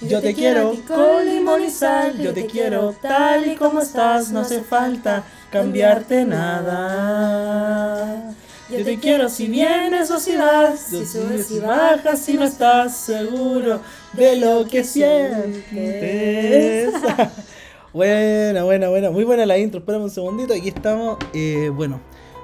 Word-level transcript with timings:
Yo 0.00 0.22
te 0.22 0.34
quiero 0.34 0.74
con 0.86 1.26
limón 1.26 1.62
y 1.62 1.70
sal, 1.70 2.18
yo 2.18 2.32
te 2.32 2.46
quiero 2.46 2.94
tal 3.02 3.50
y 3.50 3.54
como 3.54 3.80
estás, 3.80 4.32
no 4.32 4.40
hace 4.40 4.62
falta 4.62 5.24
cambiarte 5.50 6.24
nada. 6.24 8.34
Yo 8.70 8.82
te 8.82 8.98
quiero 8.98 9.28
si 9.28 9.48
vienes 9.48 10.10
o 10.10 10.18
si 10.18 10.36
vas, 10.36 10.80
si 10.80 11.04
subes 11.04 11.50
y 11.50 11.58
bajas, 11.58 12.20
si 12.20 12.32
no 12.34 12.44
estás 12.44 12.96
seguro 12.96 13.80
de 14.14 14.36
lo 14.36 14.66
que 14.66 14.84
sientes. 14.84 16.94
buena, 17.92 18.64
buena, 18.64 18.88
buena, 18.88 19.10
muy 19.10 19.24
buena 19.24 19.44
la 19.44 19.58
intro, 19.58 19.80
espérame 19.80 20.04
un 20.04 20.10
segundito, 20.10 20.54
aquí 20.54 20.68
estamos, 20.68 21.18
eh, 21.34 21.70
bueno. 21.74 22.00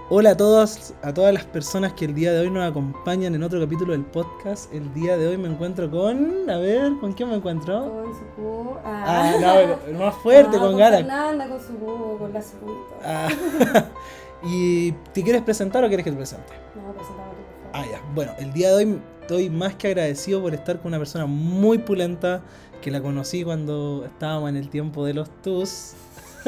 Hola 0.08 0.30
a 0.30 0.36
todos, 0.36 0.94
a 1.02 1.12
todas 1.12 1.34
las 1.34 1.44
personas 1.44 1.92
que 1.94 2.04
el 2.04 2.14
día 2.14 2.32
de 2.32 2.40
hoy 2.40 2.50
nos 2.50 2.68
acompañan 2.68 3.34
en 3.34 3.42
otro 3.42 3.58
capítulo 3.60 3.90
del 3.92 4.04
podcast. 4.04 4.72
El 4.72 4.92
día 4.94 5.16
de 5.16 5.26
hoy 5.26 5.36
me 5.36 5.48
encuentro 5.48 5.90
con, 5.90 6.48
a 6.48 6.58
ver, 6.58 6.92
¿con 7.00 7.12
quién 7.12 7.28
me 7.30 7.34
encuentro? 7.36 7.80
Con 8.04 8.14
su 8.14 8.24
cubo. 8.36 8.80
Ah, 8.84 9.34
no, 9.40 9.58
el 9.90 9.96
más 9.96 10.14
fuerte, 10.16 10.56
Ah, 10.56 10.60
con 10.60 10.76
con. 10.76 10.78
Fernanda, 10.98 11.48
con 11.48 11.60
su 11.60 11.74
cubo, 11.76 12.18
con 12.18 12.32
la 12.32 12.40
surita. 12.40 12.94
Ah, 13.04 13.28
¿Y 14.44 14.92
te 15.12 15.24
quieres 15.24 15.42
presentar 15.42 15.82
o 15.82 15.88
quieres 15.88 16.04
que 16.04 16.10
te 16.12 16.16
presente? 16.16 16.52
No, 16.76 16.92
presentame 16.92 17.30
tú, 17.30 17.70
por 17.72 17.80
Ah, 17.80 17.82
favor. 17.82 17.90
ya. 17.90 18.14
Bueno, 18.14 18.32
el 18.38 18.52
día 18.52 18.68
de 18.68 18.74
hoy 18.76 19.00
estoy 19.22 19.50
más 19.50 19.74
que 19.74 19.88
agradecido 19.88 20.40
por 20.40 20.54
estar 20.54 20.76
con 20.78 20.88
una 20.88 20.98
persona 20.98 21.26
muy 21.26 21.78
pulenta 21.78 22.42
que 22.80 22.92
la 22.92 23.00
conocí 23.02 23.42
cuando 23.42 24.04
estábamos 24.06 24.50
en 24.50 24.56
el 24.56 24.68
tiempo 24.70 25.04
de 25.04 25.14
los 25.14 25.28
TUS. 25.42 25.94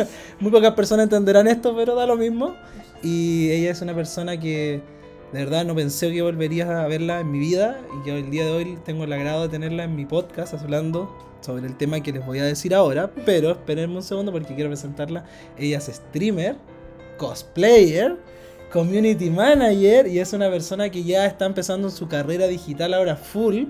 muy 0.40 0.50
pocas 0.50 0.74
personas 0.74 1.04
entenderán 1.04 1.46
esto, 1.46 1.74
pero 1.76 1.94
da 1.94 2.06
lo 2.06 2.16
mismo. 2.16 2.54
Y 3.02 3.50
ella 3.50 3.70
es 3.70 3.80
una 3.80 3.94
persona 3.94 4.38
que 4.38 4.80
de 5.32 5.44
verdad 5.44 5.64
no 5.64 5.74
pensé 5.74 6.10
que 6.12 6.22
volvería 6.22 6.84
a 6.84 6.86
verla 6.88 7.20
en 7.20 7.30
mi 7.30 7.38
vida 7.38 7.78
y 7.98 8.04
que 8.04 8.18
el 8.18 8.30
día 8.30 8.46
de 8.46 8.50
hoy 8.50 8.78
tengo 8.84 9.04
el 9.04 9.12
agrado 9.12 9.42
de 9.42 9.48
tenerla 9.48 9.84
en 9.84 9.94
mi 9.94 10.06
podcast 10.06 10.54
hablando 10.54 11.14
sobre 11.40 11.66
el 11.66 11.76
tema 11.76 12.00
que 12.00 12.12
les 12.12 12.24
voy 12.24 12.38
a 12.38 12.44
decir 12.44 12.74
ahora. 12.74 13.10
Pero 13.24 13.50
espérenme 13.52 13.96
un 13.96 14.02
segundo 14.02 14.32
porque 14.32 14.54
quiero 14.54 14.70
presentarla. 14.70 15.24
Ella 15.58 15.78
es 15.78 15.84
streamer, 15.84 16.56
cosplayer, 17.16 18.16
community 18.72 19.30
manager 19.30 20.06
y 20.06 20.18
es 20.18 20.32
una 20.32 20.50
persona 20.50 20.90
que 20.90 21.04
ya 21.04 21.26
está 21.26 21.46
empezando 21.46 21.90
su 21.90 22.08
carrera 22.08 22.46
digital 22.46 22.94
ahora 22.94 23.16
full. 23.16 23.64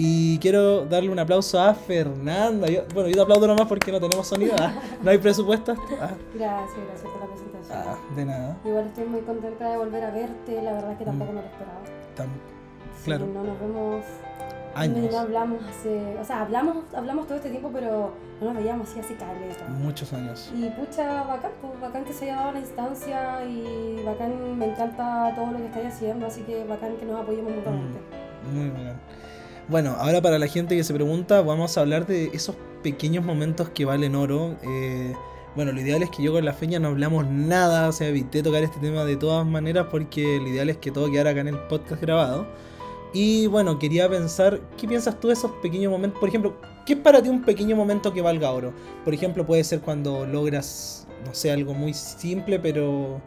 Y 0.00 0.38
quiero 0.38 0.84
darle 0.86 1.10
un 1.10 1.18
aplauso 1.18 1.60
a 1.60 1.74
Fernanda. 1.74 2.68
Yo- 2.68 2.82
bueno, 2.94 3.08
yo 3.08 3.16
te 3.16 3.22
aplaudo 3.22 3.48
nomás 3.48 3.66
porque 3.66 3.90
no 3.90 3.98
tenemos 3.98 4.28
sonido. 4.28 4.54
ah, 4.60 4.72
no 5.02 5.10
hay 5.10 5.18
presupuesto. 5.18 5.74
Ah, 6.00 6.10
Gracias, 6.34 6.78
gracias 6.86 7.10
por 7.12 7.20
la 7.20 7.26
presentación. 7.26 7.78
ah, 7.78 7.96
de 8.14 8.24
nada. 8.24 8.56
Igual 8.64 8.86
estoy 8.86 9.04
muy 9.06 9.20
contenta 9.22 9.68
de 9.70 9.76
volver 9.76 10.04
a 10.04 10.10
verte, 10.12 10.62
la 10.62 10.72
verdad 10.74 10.92
es 10.92 10.98
que 10.98 11.04
tampoco 11.04 11.32
me 11.32 11.40
lo 11.42 11.46
esperaba. 11.48 11.80
Sí, 12.96 13.04
Claro. 13.04 13.26
no 13.26 13.42
nos 13.42 13.58
vemos. 13.60 14.04
años. 14.74 15.10
No 15.10 15.18
hablamos 15.18 15.58
hace. 15.64 16.16
O 16.20 16.24
sea, 16.24 16.42
hablamos, 16.42 16.76
hablamos 16.94 17.26
todo 17.26 17.36
este 17.38 17.50
tiempo, 17.50 17.68
pero 17.72 18.12
no 18.40 18.46
nos 18.52 18.56
veíamos 18.62 18.88
así, 18.88 19.00
así 19.00 19.14
caleta. 19.14 19.64
Muchos 19.68 20.12
años. 20.12 20.52
Y 20.54 20.68
pucha, 20.70 21.24
bacán, 21.24 21.50
pues, 21.60 21.80
bacán 21.80 22.04
que 22.04 22.12
se 22.12 22.26
haya 22.26 22.36
dado 22.36 22.52
la 22.52 22.60
instancia 22.60 23.44
y 23.44 24.00
bacán, 24.06 24.56
me 24.56 24.66
encanta 24.70 25.32
todo 25.34 25.50
lo 25.50 25.58
que 25.58 25.66
estáis 25.66 25.86
haciendo, 25.94 26.26
así 26.26 26.42
que 26.42 26.62
bacán 26.64 26.96
que 26.98 27.06
nos 27.06 27.20
apoyemos 27.20 27.52
mutuamente. 27.52 27.98
Muy 28.52 28.68
bacán. 28.70 29.00
Bueno, 29.68 29.96
ahora 29.98 30.22
para 30.22 30.38
la 30.38 30.46
gente 30.46 30.74
que 30.74 30.82
se 30.82 30.94
pregunta, 30.94 31.42
vamos 31.42 31.76
a 31.76 31.82
hablar 31.82 32.06
de 32.06 32.30
esos 32.32 32.56
pequeños 32.82 33.22
momentos 33.22 33.68
que 33.68 33.84
valen 33.84 34.14
oro. 34.14 34.56
Eh, 34.62 35.14
bueno, 35.54 35.72
lo 35.72 35.80
ideal 35.82 36.02
es 36.02 36.08
que 36.08 36.22
yo 36.22 36.32
con 36.32 36.42
la 36.42 36.54
feña 36.54 36.78
no 36.78 36.88
hablamos 36.88 37.26
nada, 37.26 37.86
o 37.86 37.92
sea, 37.92 38.08
evité 38.08 38.42
tocar 38.42 38.62
este 38.62 38.80
tema 38.80 39.04
de 39.04 39.16
todas 39.16 39.46
maneras 39.46 39.88
porque 39.90 40.38
lo 40.40 40.48
ideal 40.48 40.70
es 40.70 40.78
que 40.78 40.90
todo 40.90 41.10
quedara 41.10 41.30
acá 41.30 41.40
en 41.40 41.48
el 41.48 41.58
podcast 41.68 42.00
grabado. 42.00 42.46
Y 43.12 43.46
bueno, 43.48 43.78
quería 43.78 44.08
pensar, 44.08 44.58
¿qué 44.78 44.88
piensas 44.88 45.20
tú 45.20 45.28
de 45.28 45.34
esos 45.34 45.50
pequeños 45.62 45.92
momentos? 45.92 46.18
Por 46.18 46.30
ejemplo, 46.30 46.56
¿qué 46.86 46.94
es 46.94 46.98
para 47.00 47.22
ti 47.22 47.28
un 47.28 47.42
pequeño 47.42 47.76
momento 47.76 48.14
que 48.14 48.22
valga 48.22 48.50
oro? 48.50 48.72
Por 49.04 49.12
ejemplo, 49.12 49.44
puede 49.44 49.64
ser 49.64 49.80
cuando 49.80 50.24
logras, 50.24 51.06
no 51.26 51.34
sé, 51.34 51.50
algo 51.50 51.74
muy 51.74 51.92
simple, 51.92 52.58
pero 52.58 53.20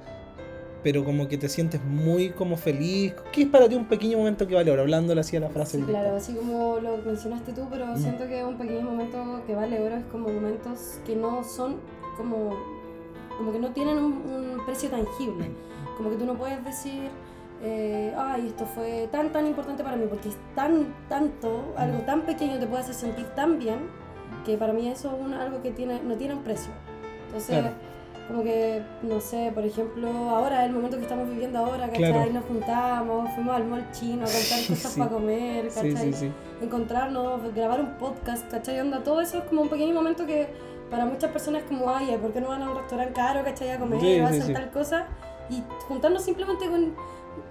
pero 0.83 1.03
como 1.05 1.27
que 1.27 1.37
te 1.37 1.47
sientes 1.49 1.83
muy 1.83 2.29
como 2.31 2.57
feliz. 2.57 3.13
¿Qué 3.31 3.43
es 3.43 3.47
para 3.47 3.67
ti 3.69 3.75
un 3.75 3.85
pequeño 3.85 4.17
momento 4.17 4.47
que 4.47 4.55
vale 4.55 4.71
oro? 4.71 4.81
Hablándole 4.81 5.21
así 5.21 5.37
a 5.37 5.39
la 5.39 5.49
frase. 5.49 5.77
Sí, 5.77 5.83
claro, 5.83 6.15
así 6.15 6.33
como 6.33 6.79
lo 6.79 6.97
mencionaste 6.97 7.53
tú, 7.53 7.67
pero 7.69 7.85
Mm. 7.87 7.97
siento 7.97 8.27
que 8.27 8.43
un 8.43 8.57
pequeño 8.57 8.81
momento 8.81 9.41
que 9.45 9.55
vale 9.55 9.79
oro 9.79 9.95
es 9.95 10.05
como 10.05 10.29
momentos 10.29 10.99
que 11.05 11.15
no 11.15 11.43
son 11.43 11.77
como, 12.17 12.55
como 13.37 13.51
que 13.51 13.59
no 13.59 13.71
tienen 13.71 13.97
un, 13.97 14.13
un 14.57 14.65
precio 14.65 14.89
tangible. 14.89 15.45
Como 15.97 16.09
que 16.09 16.15
tú 16.17 16.25
no 16.25 16.35
puedes 16.35 16.63
decir, 16.65 17.09
eh, 17.63 18.13
ay, 18.17 18.47
esto 18.47 18.65
fue 18.65 19.07
tan, 19.11 19.31
tan 19.31 19.45
importante 19.45 19.83
para 19.83 19.95
mí, 19.95 20.05
porque 20.09 20.29
es 20.29 20.37
tan, 20.55 20.93
tanto, 21.09 21.73
algo 21.77 21.99
tan 21.99 22.21
pequeño 22.21 22.57
te 22.59 22.65
puede 22.65 22.81
hacer 22.83 22.95
sentir 22.95 23.25
tan 23.35 23.59
bien, 23.59 23.79
que 24.45 24.57
para 24.57 24.73
mí 24.73 24.87
eso 24.87 25.15
es 25.15 25.21
un- 25.23 25.33
algo 25.35 25.61
que 25.61 25.69
tiene, 25.71 26.01
no 26.01 26.15
tiene 26.15 26.33
un 26.33 26.41
precio. 26.43 26.71
Entonces, 27.27 27.59
Claro. 27.59 27.75
Como 28.27 28.43
que, 28.43 28.81
no 29.03 29.19
sé, 29.19 29.51
por 29.53 29.65
ejemplo, 29.65 30.07
ahora, 30.29 30.65
el 30.65 30.71
momento 30.71 30.97
que 30.97 31.03
estamos 31.03 31.27
viviendo 31.29 31.59
ahora, 31.59 31.87
¿cachai? 31.87 32.11
Claro. 32.11 32.31
Nos 32.33 32.45
juntamos, 32.45 33.29
fuimos 33.35 33.55
al 33.55 33.65
mall 33.65 33.85
chino 33.91 34.23
a 34.23 34.25
comprar 34.31 34.67
cosas 34.67 34.91
Sí. 34.93 34.99
para 34.99 35.11
comer, 35.11 35.67
¿cachai? 35.67 35.95
sí, 35.97 36.13
sí. 36.13 36.31
encontrarnos, 36.61 37.53
grabar 37.53 37.79
un 37.81 37.97
podcast, 37.97 38.49
¿cachai? 38.49 38.79
Onda, 38.79 39.03
todo 39.03 39.21
eso 39.21 39.39
es 39.39 39.43
como 39.45 39.61
un 39.63 39.69
pequeño 39.69 39.93
momento 39.93 40.25
que 40.25 40.47
para 40.89 41.05
muchas 41.05 41.31
personas 41.31 41.63
es 41.63 41.67
como, 41.69 41.89
ay, 41.89 42.17
¿por 42.21 42.31
qué 42.33 42.41
no 42.41 42.49
van 42.49 42.61
a 42.63 42.69
un 42.69 42.77
restaurante 42.77 43.13
caro, 43.13 43.43
¿cachai? 43.43 43.71
A 43.71 43.79
comer, 43.79 44.21
a 44.23 44.27
hacer 44.29 44.53
tal 44.53 44.71
cosa. 44.71 45.07
Y 45.49 45.61
juntarnos 45.87 46.23
simplemente 46.23 46.65
con 46.69 46.93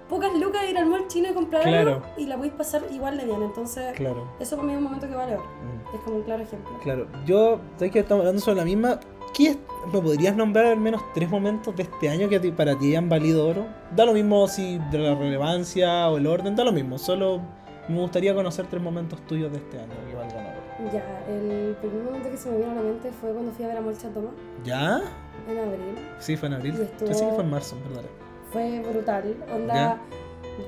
pocas 0.09 0.33
lucas, 0.33 0.61
ir 0.69 0.77
al 0.77 0.85
mall 0.87 1.07
chino 1.07 1.29
y 1.29 1.33
comprar 1.33 1.63
Claro. 1.63 1.91
algo 1.95 2.05
y 2.17 2.25
la 2.25 2.35
podéis 2.35 2.53
pasar 2.53 2.81
igual 2.91 3.17
de 3.17 3.25
bien. 3.25 3.41
Entonces, 3.41 3.93
Claro. 3.95 4.27
eso 4.39 4.55
para 4.55 4.65
mí 4.67 4.73
es 4.73 4.77
un 4.79 4.83
momento 4.83 5.07
que 5.07 5.15
vale. 5.15 5.37
Mm, 5.37 5.95
Es 5.95 6.01
como 6.01 6.17
un 6.17 6.23
claro 6.23 6.43
ejemplo. 6.43 6.71
Claro. 6.83 7.07
Yo, 7.25 7.59
sabes 7.77 7.91
que 7.91 7.99
estamos 7.99 8.21
hablando 8.21 8.41
sobre 8.41 8.57
la 8.57 8.65
misma. 8.65 8.99
¿Qué 9.33 9.57
¿Me 9.91 9.99
podrías 9.99 10.35
nombrar 10.35 10.67
al 10.67 10.77
menos 10.77 11.01
tres 11.13 11.27
momentos 11.29 11.75
de 11.75 11.83
este 11.83 12.07
año 12.09 12.29
que 12.29 12.39
para 12.51 12.77
ti 12.77 12.89
hayan 12.89 13.09
valido 13.09 13.47
oro? 13.47 13.65
Da 13.95 14.05
lo 14.05 14.13
mismo 14.13 14.47
si 14.47 14.77
de 14.91 14.99
la 14.99 15.15
relevancia 15.15 16.07
o 16.09 16.17
el 16.17 16.27
orden, 16.27 16.55
da 16.55 16.63
lo 16.63 16.71
mismo. 16.71 16.97
Solo 16.99 17.41
me 17.87 17.99
gustaría 17.99 18.33
conocer 18.35 18.67
tres 18.67 18.81
momentos 18.81 19.19
tuyos 19.25 19.51
de 19.51 19.57
este 19.57 19.79
año 19.79 19.89
que 20.07 20.15
valgan 20.15 20.45
oro. 20.45 20.91
Ya, 20.93 21.03
el 21.27 21.75
primer 21.81 22.03
momento 22.03 22.29
que 22.29 22.37
se 22.37 22.49
me 22.51 22.57
vino 22.57 22.71
a 22.71 22.75
la 22.75 22.81
mente 22.81 23.11
fue 23.11 23.31
cuando 23.31 23.51
fui 23.51 23.65
a 23.65 23.69
ver 23.69 23.77
a 23.77 23.81
Molcha 23.81 24.09
Toma 24.09 24.29
¿Ya? 24.63 25.01
en 25.49 25.57
abril. 25.57 25.95
Sí, 26.19 26.37
fue 26.37 26.47
en 26.47 26.53
abril. 26.53 26.75
Estuvo- 26.79 27.07
que 27.09 27.15
fue 27.15 27.43
en 27.43 27.49
marzo, 27.49 27.75
perdón. 27.87 28.05
Fue 28.51 28.83
brutal. 28.91 29.35
Onda, 29.53 29.73
Ya. 29.73 30.01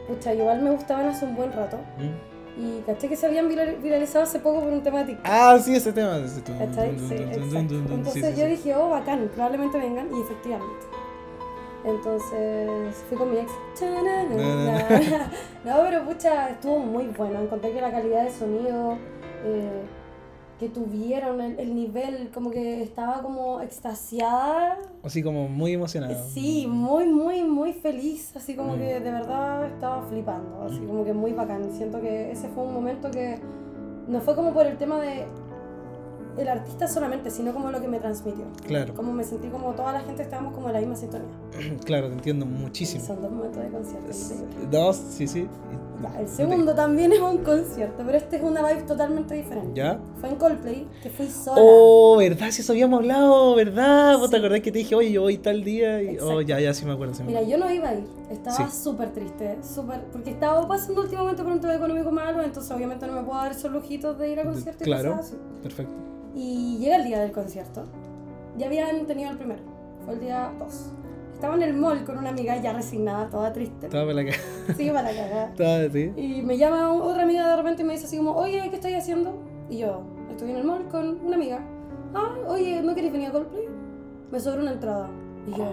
pucha, 0.07 0.33
igual 0.33 0.61
me 0.63 0.71
gustaban 0.71 1.05
hace 1.07 1.25
un 1.25 1.35
buen 1.35 1.51
rato. 1.53 1.77
Mm. 1.99 2.32
Y 2.55 2.81
caché 2.85 3.09
que 3.09 3.15
se 3.15 3.25
habían 3.25 3.49
viral- 3.49 3.81
viralizado 3.81 4.23
hace 4.25 4.39
poco 4.39 4.59
por 4.61 4.71
un 4.71 4.83
tema 4.83 4.99
de 4.99 5.05
TikTok. 5.05 5.25
Ah, 5.27 5.57
sí, 5.59 5.75
ese 5.75 5.91
tema. 5.91 6.17
ese. 6.19 6.39
Entonces 6.59 8.13
Sí, 8.13 8.21
yo 8.39 8.45
sí. 8.45 8.51
dije, 8.51 8.75
oh, 8.75 8.89
bacán, 8.89 9.29
probablemente 9.33 9.77
vengan, 9.79 10.07
y 10.15 10.21
efectivamente. 10.21 10.85
Entonces 11.85 12.95
fui 13.09 13.17
con 13.17 13.31
mi 13.31 13.37
ex. 13.39 13.51
No, 15.65 15.73
pero 15.83 16.03
pucha, 16.05 16.49
estuvo 16.49 16.79
muy 16.79 17.05
bueno. 17.07 17.41
Encontré 17.41 17.71
que 17.73 17.81
la 17.81 17.91
calidad 17.91 18.23
de 18.23 18.31
sonido 18.31 18.97
eh, 19.45 19.81
que 20.59 20.69
tuvieron, 20.69 21.41
el, 21.41 21.59
el 21.59 21.75
nivel, 21.75 22.29
como 22.33 22.49
que 22.51 22.81
estaba 22.83 23.21
como 23.21 23.59
extasiada. 23.61 24.77
Así 25.03 25.21
como 25.23 25.47
muy 25.49 25.73
emocionado. 25.73 26.15
Sí, 26.29 26.65
muy, 26.67 27.05
muy, 27.07 27.43
muy 27.43 27.73
feliz. 27.73 28.35
Así 28.35 28.55
como 28.55 28.75
Mm. 28.75 28.79
que 28.79 28.99
de 28.99 29.11
verdad 29.11 29.65
estaba 29.65 30.01
flipando. 30.03 30.63
Así 30.63 30.79
como 30.79 31.03
que 31.03 31.13
muy 31.13 31.33
bacán. 31.33 31.71
Siento 31.71 31.99
que 32.01 32.31
ese 32.31 32.47
fue 32.49 32.63
un 32.63 32.73
momento 32.73 33.09
que 33.11 33.39
no 34.07 34.21
fue 34.21 34.35
como 34.35 34.53
por 34.53 34.65
el 34.67 34.77
tema 34.77 34.99
de 34.99 35.25
el 36.37 36.47
artista 36.47 36.87
solamente, 36.87 37.29
sino 37.29 37.53
como 37.53 37.69
lo 37.71 37.79
que 37.81 37.87
me 37.87 37.99
transmitió. 37.99 38.45
Claro, 38.65 38.93
Como 38.93 39.13
me 39.13 39.23
sentí 39.23 39.47
como 39.49 39.71
toda 39.73 39.93
la 39.93 39.99
gente 40.01 40.23
estábamos 40.23 40.53
como 40.53 40.67
en 40.67 40.73
la 40.73 40.79
misma 40.79 40.95
sintonía. 40.95 41.27
claro, 41.85 42.07
te 42.07 42.13
entiendo 42.13 42.45
muchísimo. 42.45 43.03
Son 43.05 43.21
dos 43.21 43.31
momentos 43.31 43.63
de 43.63 43.69
concierto. 43.69 44.07
Dos, 44.71 44.95
sí, 44.97 45.27
sí. 45.27 45.47
Ya, 46.01 46.19
el 46.19 46.27
segundo 46.27 46.73
también 46.75 47.13
es 47.13 47.21
un 47.21 47.37
concierto, 47.37 48.03
pero 48.05 48.17
este 48.17 48.35
es 48.37 48.41
una 48.43 48.67
vibe 48.67 48.81
totalmente 48.83 49.35
diferente. 49.35 49.71
¿Ya? 49.73 49.99
Fue 50.19 50.29
en 50.29 50.35
Coldplay, 50.35 50.87
que 51.01 51.09
fui 51.09 51.27
sola. 51.27 51.61
Oh, 51.63 52.17
¿verdad? 52.17 52.49
Si 52.51 52.61
eso 52.61 52.73
habíamos 52.73 52.99
hablado, 52.99 53.55
¿verdad? 53.55 54.17
¿Vos 54.17 54.29
te 54.29 54.37
acordás 54.37 54.59
que 54.61 54.71
te 54.71 54.79
dije, 54.79 54.95
oye, 54.95 55.11
yo 55.11 55.21
voy 55.21 55.37
tal 55.37 55.63
día? 55.63 56.01
Y, 56.01 56.17
oh, 56.19 56.41
ya, 56.41 56.59
ya, 56.59 56.73
sí 56.73 56.85
me 56.85 56.91
acuerdo. 56.93 57.13
sí 57.13 57.21
me 57.23 57.29
Mira, 57.29 57.43
yo 57.43 57.57
no 57.57 57.69
iba 57.71 57.89
a 57.89 57.93
ir, 57.93 58.05
estaba 58.29 58.69
Sí. 58.69 58.77
súper 58.83 59.11
triste, 59.13 59.59
súper, 59.63 60.01
porque 60.11 60.31
estaba 60.31 60.67
pasando 60.67 61.01
últimamente 61.01 61.41
por 61.41 61.51
un 61.53 61.61
tema 61.61 61.75
económico 61.75 62.11
malo, 62.11 62.41
entonces 62.43 62.69
obviamente 62.71 63.07
no 63.07 63.13
me 63.13 63.21
puedo 63.23 63.37
dar 63.39 63.51
esos 63.51 63.71
lujitos 63.71 64.17
de 64.17 64.29
ir 64.29 64.39
a 64.39 64.43
conciertos 64.43 64.81
y 64.81 64.85
claro. 64.85 65.11
cosas 65.11 65.27
así. 65.27 65.37
Perfecto. 65.61 65.93
Y 66.35 66.77
llega 66.79 66.95
el 66.97 67.03
día 67.05 67.19
del 67.21 67.31
concierto, 67.31 67.83
ya 68.57 68.67
habían 68.67 69.05
tenido 69.05 69.29
el 69.31 69.37
primero, 69.37 69.61
fue 70.05 70.15
el 70.15 70.19
día 70.19 70.51
2. 70.59 70.91
Estaba 71.33 71.55
en 71.55 71.63
el 71.63 71.73
mall 71.73 72.05
con 72.05 72.17
una 72.17 72.29
amiga 72.29 72.55
ya 72.61 72.71
resignada, 72.73 73.29
toda 73.29 73.51
triste, 73.51 73.87
Estaba 73.87 74.05
para 74.05 74.23
la 74.23 74.31
sí, 74.77 74.89
para 74.91 75.79
de 75.79 75.89
ti. 76.13 76.21
Y 76.21 76.41
me 76.41 76.57
llama 76.57 76.91
otra 76.93 77.23
amiga 77.23 77.47
de 77.49 77.55
repente 77.57 77.81
y 77.81 77.85
me 77.85 77.93
dice 77.93 78.05
así 78.05 78.17
como, 78.17 78.31
oye, 78.35 78.61
¿qué 78.69 78.75
estoy 78.77 78.93
haciendo? 78.93 79.37
Y 79.69 79.79
yo, 79.79 80.03
estoy 80.31 80.51
en 80.51 80.57
el 80.57 80.63
mall 80.63 80.87
con 80.87 81.19
una 81.25 81.35
amiga. 81.35 81.59
Ah, 82.15 82.33
oye, 82.47 82.81
¿no 82.81 82.95
querés 82.95 83.11
venir 83.11 83.27
a 83.29 83.31
Coldplay? 83.31 83.65
Me 84.31 84.39
sobra 84.39 84.61
una 84.61 84.71
entrada. 84.71 85.09
Y 85.47 85.51
yo, 85.57 85.65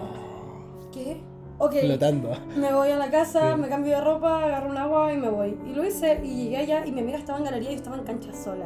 ¿qué? 0.91 1.21
Ok, 1.59 1.75
Flotando. 1.79 2.31
me 2.57 2.73
voy 2.73 2.89
a 2.89 2.97
la 2.97 3.09
casa, 3.11 3.53
Sí. 3.55 3.61
me 3.61 3.69
cambio 3.69 3.95
de 3.95 4.01
ropa, 4.03 4.43
agarro 4.43 4.69
un 4.69 4.77
agua 4.77 5.13
y 5.13 5.17
me 5.17 5.29
voy. 5.29 5.57
Y 5.67 5.73
lo 5.73 5.85
hice 5.85 6.19
y 6.23 6.43
llegué 6.45 6.57
allá 6.57 6.85
y 6.85 6.91
mi 6.91 7.01
amiga 7.01 7.17
estaba 7.19 7.37
en 7.37 7.45
galería 7.45 7.69
y 7.69 7.73
yo 7.73 7.77
estaba 7.77 7.97
en 7.97 8.03
cancha 8.03 8.33
sola. 8.33 8.65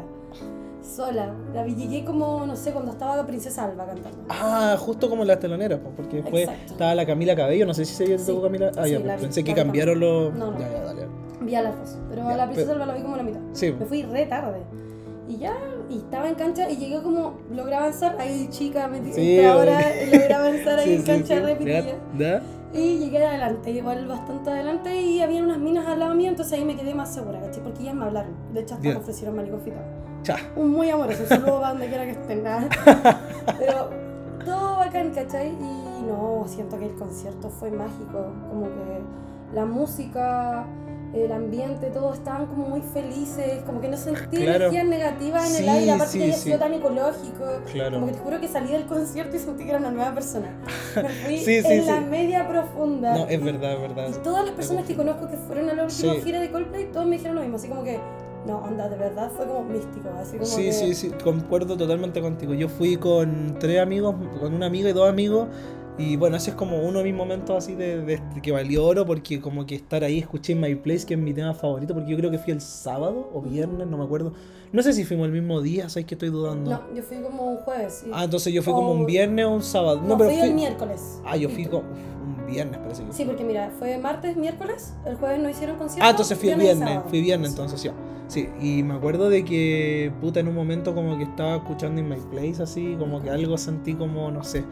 Sola. 0.86 1.34
La 1.54 1.64
vi, 1.64 1.76
llegué 1.76 2.06
como, 2.06 2.46
no 2.46 2.56
sé, 2.56 2.72
cuando 2.72 2.92
estaba 2.92 3.26
Princesa 3.26 3.66
Alba 3.66 3.86
cantando. 3.86 4.18
Ah, 4.30 4.76
justo 4.80 5.10
como 5.10 5.26
las 5.26 5.40
teloneras, 5.40 5.80
porque 5.96 6.18
después 6.18 6.44
Exacto. 6.44 6.74
estaba 6.74 6.96
la 6.96 7.06
Camila 7.06 7.36
Cabello, 7.36 7.66
no 7.66 7.74
sé 7.74 7.86
si 7.86 7.94
se 7.96 8.06
te 8.06 8.18
Sí, 8.20 8.28
tocó 8.28 8.44
Camila. 8.44 8.72
Ah, 8.78 8.86
sí, 8.86 8.92
ya, 8.92 9.00
pues, 9.02 9.16
vi, 9.18 9.22
pensé 9.22 9.44
que 9.44 9.54
cambiaron 9.54 10.00
los. 10.00 10.34
No, 10.34 10.52
no. 10.52 10.60
Ya, 10.60 10.72
ya, 10.72 10.82
dale. 10.84 11.08
Vi 11.42 11.56
a 11.56 11.62
las 11.62 11.78
dos, 11.78 11.98
pero 12.10 12.24
Ya, 12.24 12.30
a 12.34 12.38
la 12.38 12.46
Princesa 12.46 12.72
pero- 12.72 12.84
Alba 12.84 12.94
la 12.94 12.98
vi 12.98 13.04
como 13.04 13.16
a 13.16 13.18
la 13.18 13.24
mitad. 13.24 13.40
Sí, 13.54 13.72
Me 13.78 13.86
fui 13.86 14.04
re 14.04 14.26
tarde. 14.28 14.60
Y 15.28 15.38
ya, 15.38 15.54
y 15.90 15.98
estaba 15.98 16.30
en 16.30 16.36
cancha 16.36 16.70
y 16.70 16.78
llegué 16.78 17.02
como, 17.02 17.40
logré 17.52 17.76
avanzar, 17.78 18.16
ahí 18.20 18.48
chica, 18.52 18.88
me 18.88 19.12
Sí, 19.14 19.44
ahora 19.44 19.80
logré 20.12 20.34
avanzar 20.34 20.80
ahí 20.80 20.96
en 20.96 21.02
cancha 21.04 21.40
repetida. 21.40 22.42
Y 22.74 22.98
llegué 23.00 23.26
adelante, 23.26 23.72
igual 23.72 24.06
bastante 24.06 24.50
adelante 24.50 25.02
y 25.02 25.22
había 25.22 25.42
unas 25.42 25.58
minas 25.60 25.88
al 25.88 26.00
lado 26.00 26.14
mío, 26.14 26.30
entonces 26.30 26.60
ahí 26.60 26.66
me 26.66 26.76
quedé 26.76 26.94
más 26.94 27.14
segura, 27.14 27.40
¿cachai? 27.40 27.64
Porque 27.64 27.84
ellas 27.84 27.96
me 27.96 28.04
hablaron. 28.04 28.34
De 28.54 28.60
hecho, 28.62 28.76
hasta 28.76 28.90
me 28.90 28.96
ofrecieron 28.98 29.36
manicofita. 29.38 29.78
Cha. 30.25 30.38
Un 30.56 30.72
muy 30.72 30.89
amoroso, 30.89 31.25
saludo 31.27 31.57
para 31.60 31.69
donde 31.69 31.88
quiera 31.88 32.04
que 32.06 32.12
estén. 32.12 32.44
nada. 32.44 32.68
Pero 33.60 33.89
todo 34.44 34.77
bacán, 34.77 35.12
¿cachai? 35.12 35.50
Y 35.50 36.04
no, 36.07 36.44
siento 36.48 36.77
que 36.80 36.86
el 36.88 36.95
concierto 36.95 37.50
fue 37.50 37.69
mágico. 37.72 38.25
Como 38.50 38.63
que 38.66 39.01
la 39.54 39.66
música, 39.66 40.66
el 41.13 41.31
ambiente, 41.31 41.92
todos 41.92 42.18
estaban 42.18 42.48
como 42.48 42.68
muy 42.68 42.81
felices, 42.81 43.62
como 43.68 43.80
que 43.81 43.88
no 43.88 43.98
sentí 43.98 44.38
Claro. 44.38 44.66
energías 44.66 44.86
negativas 44.88 45.45
en 45.51 45.56
Sí, 45.57 45.63
el 45.63 45.69
aire, 45.69 45.92
aparte 45.92 46.12
sí, 46.12 46.18
que 46.18 46.24
había 46.25 46.36
sí. 46.38 46.42
sido 46.42 46.57
tan 46.60 46.74
ecológico. 46.74 47.45
Claro. 47.72 47.94
Como 48.00 48.07
que 48.07 48.13
te 48.13 48.19
juro 48.19 48.42
que 48.42 48.48
salí 48.48 48.72
del 48.72 48.86
concierto 48.88 49.36
y 49.36 49.39
sentí 49.39 49.63
que 49.63 49.69
era 49.69 49.80
una 49.80 49.92
nueva 49.92 50.12
persona. 50.16 50.48
Me 50.95 51.10
fui 51.44 51.56
en 51.63 51.86
la 51.86 52.01
media 52.01 52.48
profunda. 52.48 53.13
No, 53.13 53.27
es 53.27 53.44
verdad, 53.44 53.74
es 53.74 53.81
verdad. 53.81 54.10
Y 54.10 54.24
todas 54.24 54.44
las 54.45 54.56
personas 54.56 54.86
que 54.86 54.95
conozco 54.95 55.27
que 55.30 55.38
fueron 55.38 55.69
a 55.69 55.74
la 55.75 55.83
última 55.83 56.13
gira 56.16 56.39
de 56.39 56.50
Coldplay, 56.51 56.92
todos 56.92 57.06
me 57.06 57.16
dijeron 57.18 57.36
lo 57.36 57.42
mismo, 57.42 57.57
así 57.57 57.68
como 57.69 57.83
que, 57.83 58.00
no, 58.48 58.58
onda, 58.60 58.88
de 58.90 58.98
verdad 58.98 59.32
fue 59.36 59.46
como 59.48 59.64
místico, 59.64 60.10
así 60.20 60.34
como 60.38 60.46
Sí, 60.46 60.64
que... 60.66 60.74
sí, 60.74 60.94
sí, 60.96 61.12
concuerdo 61.24 61.76
totalmente 61.78 62.22
contigo. 62.22 62.54
Yo 62.54 62.70
fui 62.70 62.98
con 62.98 63.58
tres 63.60 63.80
amigos, 63.82 64.16
con 64.40 64.54
un 64.54 64.64
amigo 64.64 64.88
y 64.90 64.94
dos 64.94 65.10
amigos. 65.10 65.48
Y 65.98 66.18
bueno, 66.18 66.36
ese 66.36 66.50
es 66.50 66.56
como 66.58 66.80
uno 66.84 66.98
de 67.00 67.06
mis 67.06 67.14
momentos 67.16 67.56
así 67.56 67.74
de, 67.74 68.02
de- 68.02 68.22
de 68.34 68.42
que 68.42 68.52
valió 68.52 68.86
oro 68.86 69.06
porque 69.06 69.40
como 69.40 69.66
que 69.66 69.76
estar 69.76 70.04
ahí, 70.04 70.20
escuché 70.20 70.54
My 70.54 70.76
Place, 70.76 71.06
que 71.06 71.14
es 71.14 71.20
mi 71.20 71.34
tema 71.34 71.54
favorito, 71.54 71.94
porque 71.94 72.12
yo 72.12 72.18
creo 72.18 72.30
que 72.30 72.38
fui 72.38 72.52
el 72.52 72.60
sábado 72.60 73.30
o 73.34 73.42
viernes, 73.42 73.88
no 73.88 73.98
me 73.98 74.04
acuerdo. 74.04 74.34
No 74.74 74.84
sé 74.84 74.92
si 74.92 75.06
fuimos 75.06 75.26
el 75.28 75.32
mismo 75.32 75.62
día, 75.62 75.88
¿sabes 75.88 76.06
que 76.06 76.16
estoy 76.16 76.30
dudando? 76.30 76.70
No, 76.72 76.82
yo 76.94 77.02
fui 77.02 77.18
como 77.22 77.44
un 77.44 77.58
jueves. 77.60 78.02
sí. 78.04 78.12
Ah, 78.14 78.26
entonces 78.26 78.52
yo 78.52 78.62
fui 78.62 78.74
como 78.74 78.92
un 78.92 79.06
viernes 79.06 79.46
o 79.46 79.52
un 79.52 79.64
sábado. 79.64 80.02
No, 80.02 80.10
No, 80.10 80.18
pero 80.18 80.32
fui 80.32 80.40
fui... 80.40 80.50
el 80.50 80.56
miércoles. 80.56 81.22
Ah, 81.26 81.38
yo 81.38 81.48
fui 81.48 81.66
como 81.66 81.84
un 81.88 82.46
viernes, 82.46 82.78
parece 82.78 83.04
que. 83.06 83.14
Sí, 83.14 83.24
porque 83.24 83.46
mira, 83.46 83.72
fue 83.80 83.98
martes, 83.98 84.36
miércoles, 84.36 84.94
el 85.06 85.16
jueves 85.16 85.40
no 85.40 85.50
hicieron 85.50 85.78
concierto. 85.78 86.06
Ah, 86.06 86.10
entonces 86.12 86.38
fui 86.38 86.50
el 86.50 86.60
y 86.60 86.64
viernes, 86.64 87.00
fui 87.08 87.22
viernes 87.22 87.52
entonces, 87.52 87.82
ya. 87.82 87.94
Sí, 88.27 88.50
y 88.60 88.81
me 88.83 88.95
acuerdo 88.95 89.30
de 89.30 89.45
que, 89.45 90.12
puta, 90.19 90.39
en 90.39 90.48
un 90.48 90.56
momento 90.56 90.95
como 90.95 91.18
que 91.18 91.24
estaba 91.24 91.57
escuchando 91.57 92.01
In 92.01 92.10
My 92.10 92.18
Place, 92.31 92.63
así, 92.63 92.95
como 92.98 93.22
que 93.22 93.30
algo 93.30 93.57
sentí 93.57 93.94
como, 93.94 94.31
no 94.31 94.44
sé. 94.44 94.63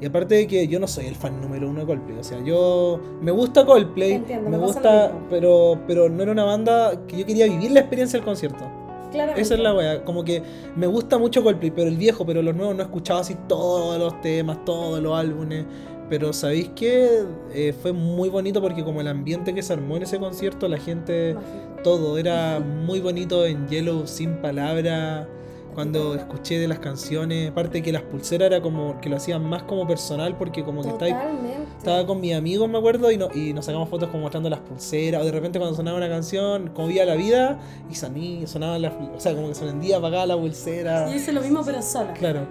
Y 0.00 0.06
aparte 0.06 0.34
de 0.34 0.46
que 0.46 0.66
yo 0.66 0.80
no 0.80 0.88
soy 0.88 1.06
el 1.06 1.14
fan 1.14 1.40
número 1.40 1.68
uno 1.68 1.80
de 1.80 1.86
Coldplay, 1.86 2.18
o 2.18 2.24
sea, 2.24 2.42
yo 2.42 3.00
me 3.20 3.30
gusta 3.30 3.64
Coldplay, 3.64 4.12
Entiendo, 4.14 4.50
me 4.50 4.58
gusta, 4.58 5.12
pero, 5.30 5.78
pero 5.86 6.08
no 6.08 6.22
era 6.22 6.32
una 6.32 6.44
banda 6.44 7.06
que 7.06 7.18
yo 7.18 7.26
quería 7.26 7.46
vivir 7.46 7.70
la 7.70 7.80
experiencia 7.80 8.18
del 8.18 8.24
concierto. 8.24 8.64
Claramente. 9.12 9.42
Esa 9.42 9.54
es 9.54 9.60
la 9.60 9.74
wea, 9.74 10.04
como 10.04 10.24
que 10.24 10.42
me 10.74 10.86
gusta 10.86 11.18
mucho 11.18 11.44
Coldplay, 11.44 11.70
pero 11.70 11.88
el 11.88 11.98
viejo, 11.98 12.24
pero 12.24 12.40
los 12.42 12.56
nuevos 12.56 12.74
no 12.74 12.82
he 12.82 12.86
escuchado 12.86 13.20
así 13.20 13.36
todos 13.46 13.98
los 13.98 14.20
temas, 14.22 14.64
todos 14.64 15.02
los 15.02 15.14
álbumes. 15.14 15.66
Pero 16.12 16.30
sabéis 16.34 16.68
que 16.76 17.24
fue 17.80 17.92
muy 17.94 18.28
bonito 18.28 18.60
porque 18.60 18.84
como 18.84 19.00
el 19.00 19.08
ambiente 19.08 19.54
que 19.54 19.62
se 19.62 19.72
armó 19.72 19.96
en 19.96 20.02
ese 20.02 20.18
concierto, 20.18 20.68
la 20.68 20.76
gente, 20.76 21.32
Mágico. 21.32 21.82
todo 21.82 22.18
era 22.18 22.60
muy 22.60 23.00
bonito 23.00 23.46
en 23.46 23.66
Yellow, 23.66 24.06
sin 24.06 24.36
palabras. 24.42 25.26
Cuando 25.74 26.14
escuché 26.14 26.58
de 26.58 26.68
las 26.68 26.80
canciones, 26.80 27.50
aparte 27.50 27.80
que 27.82 27.92
las 27.92 28.02
pulseras 28.02 28.48
era 28.48 28.60
como 28.60 29.00
que 29.00 29.08
lo 29.08 29.16
hacían 29.16 29.42
más 29.42 29.62
como 29.62 29.86
personal 29.86 30.36
porque 30.36 30.62
como 30.64 30.82
que 30.82 30.90
Totalmente. 30.90 31.56
estaba 31.78 32.06
con 32.06 32.20
mis 32.20 32.34
amigos, 32.34 32.68
me 32.68 32.76
acuerdo, 32.76 33.10
y, 33.10 33.16
no- 33.16 33.30
y 33.34 33.54
nos 33.54 33.64
sacamos 33.64 33.88
fotos 33.88 34.10
como 34.10 34.24
mostrando 34.24 34.50
las 34.50 34.60
pulseras. 34.60 35.22
O 35.22 35.24
de 35.24 35.32
repente 35.32 35.58
cuando 35.58 35.74
sonaba 35.74 35.96
una 35.96 36.10
canción, 36.10 36.72
como 36.74 36.88
Viva 36.88 37.06
la 37.06 37.14
vida, 37.14 37.58
y 37.90 37.94
sonía, 37.94 38.46
sonaba 38.46 38.76
o 39.16 39.18
sea, 39.18 39.34
como 39.34 39.48
que 39.48 39.54
se 39.54 39.64
prendía, 39.64 39.96
apagaba 39.96 40.26
la 40.26 40.36
pulsera. 40.36 41.08
Yo 41.08 41.14
hice 41.16 41.32
lo 41.32 41.40
mismo, 41.40 41.62
pero 41.64 41.80
sola. 41.80 42.12
Claro, 42.12 42.46